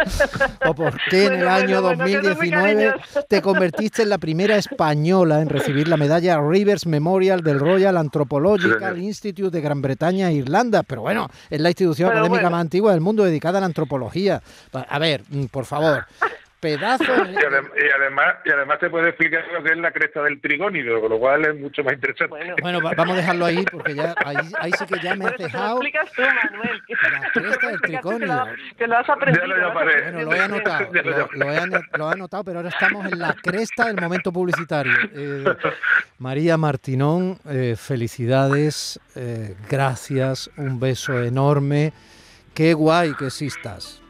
o 0.66 0.74
por 0.74 0.98
qué 1.10 1.26
en 1.26 1.34
el 1.34 1.48
año 1.48 1.81
2019 1.82 2.94
te 3.28 3.42
convertiste 3.42 4.02
en 4.02 4.08
la 4.08 4.18
primera 4.18 4.56
española 4.56 5.40
en 5.40 5.48
recibir 5.48 5.88
la 5.88 5.96
medalla 5.96 6.40
Rivers 6.40 6.86
Memorial 6.86 7.42
del 7.42 7.60
Royal 7.60 7.96
Anthropological 7.96 9.00
Institute 9.00 9.50
de 9.50 9.60
Gran 9.60 9.82
Bretaña 9.82 10.30
e 10.30 10.34
Irlanda. 10.34 10.82
Pero 10.82 11.02
bueno, 11.02 11.28
es 11.50 11.60
la 11.60 11.68
institución 11.68 12.10
académica 12.10 12.50
más 12.50 12.60
antigua 12.60 12.92
del 12.92 13.00
mundo 13.00 13.24
dedicada 13.24 13.58
a 13.58 13.60
la 13.60 13.66
antropología. 13.66 14.42
A 14.72 14.98
ver, 14.98 15.22
mm, 15.28 15.46
por 15.46 15.64
favor, 15.64 16.06
pedazo 16.62 17.04
Y, 17.04 17.36
además, 17.98 18.36
y 18.44 18.50
además 18.50 18.78
te 18.78 18.88
puede 18.88 19.08
explicar 19.08 19.44
lo 19.52 19.62
que 19.64 19.72
es 19.72 19.78
la 19.78 19.90
cresta 19.90 20.22
del 20.22 20.40
trigónido, 20.40 21.00
con 21.00 21.10
lo 21.10 21.18
cual 21.18 21.44
es 21.44 21.56
mucho 21.58 21.82
más 21.82 21.94
interesante. 21.94 22.54
Bueno, 22.62 22.78
vamos 22.80 23.14
a 23.14 23.16
dejarlo 23.16 23.44
ahí, 23.44 23.64
porque 23.70 23.96
ya 23.96 24.14
ahí, 24.24 24.36
ahí 24.60 24.70
sí 24.78 24.86
que 24.86 25.00
ya 25.00 25.16
me 25.16 25.26
has 25.26 25.36
dejado... 25.36 25.82
Lo 25.82 25.88
explicas 25.88 26.12
tú, 26.12 26.22
Manuel. 26.22 26.82
La 27.20 27.30
cresta 27.32 27.66
del 27.66 27.80
trigónido. 27.80 28.46
Que 28.78 28.86
lo 28.86 28.96
has 28.96 29.10
aprendido. 29.10 29.46
bueno, 29.72 30.22
lo 30.22 30.34
he 30.34 30.40
anotado, 30.40 30.88
lo, 30.92 31.00
he, 31.00 31.66
lo, 31.98 32.10
he, 32.10 32.12
anotado, 32.12 32.44
pero 32.44 32.58
ahora 32.60 32.68
estamos 32.68 33.12
en 33.12 33.18
la 33.18 33.34
cresta 33.34 33.86
del 33.86 34.00
momento 34.00 34.32
publicitario. 34.32 34.92
Eh, 35.14 35.44
María 36.18 36.56
Martinón, 36.56 37.38
eh, 37.48 37.74
felicidades, 37.76 39.00
eh, 39.16 39.56
gracias, 39.68 40.48
un 40.56 40.78
beso 40.78 41.20
enorme. 41.20 41.92
Qué 42.54 42.72
guay 42.74 43.14
que 43.14 43.26
existas. 43.26 44.01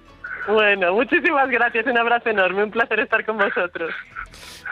Bueno, 0.49 0.93
muchísimas 0.95 1.49
gracias, 1.51 1.87
un 1.87 1.99
abrazo 1.99 2.31
enorme, 2.31 2.65
un 2.65 2.71
placer 2.71 3.01
estar 3.01 3.25
con 3.25 3.39
vosotros. 3.39 3.95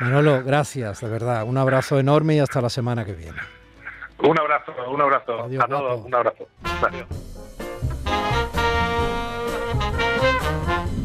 Manolo, 0.00 0.42
gracias, 0.42 1.00
de 1.00 1.08
verdad, 1.08 1.44
un 1.44 1.58
abrazo 1.58 1.98
enorme 1.98 2.36
y 2.36 2.38
hasta 2.40 2.60
la 2.60 2.70
semana 2.70 3.04
que 3.04 3.12
viene. 3.12 3.38
Un 4.22 4.38
abrazo, 4.38 4.74
un 4.88 5.00
abrazo. 5.00 5.44
a 5.44 5.66
todos, 5.66 6.04
un 6.04 6.14
abrazo. 6.14 6.48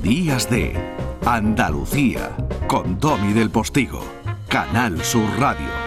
Días 0.02 0.50
de 0.50 0.74
Andalucía 1.26 2.32
con 2.68 3.00
Domi 3.00 3.34
del 3.34 3.50
Postigo, 3.50 4.04
Canal 4.50 5.02
Sur 5.02 5.28
Radio. 5.40 5.85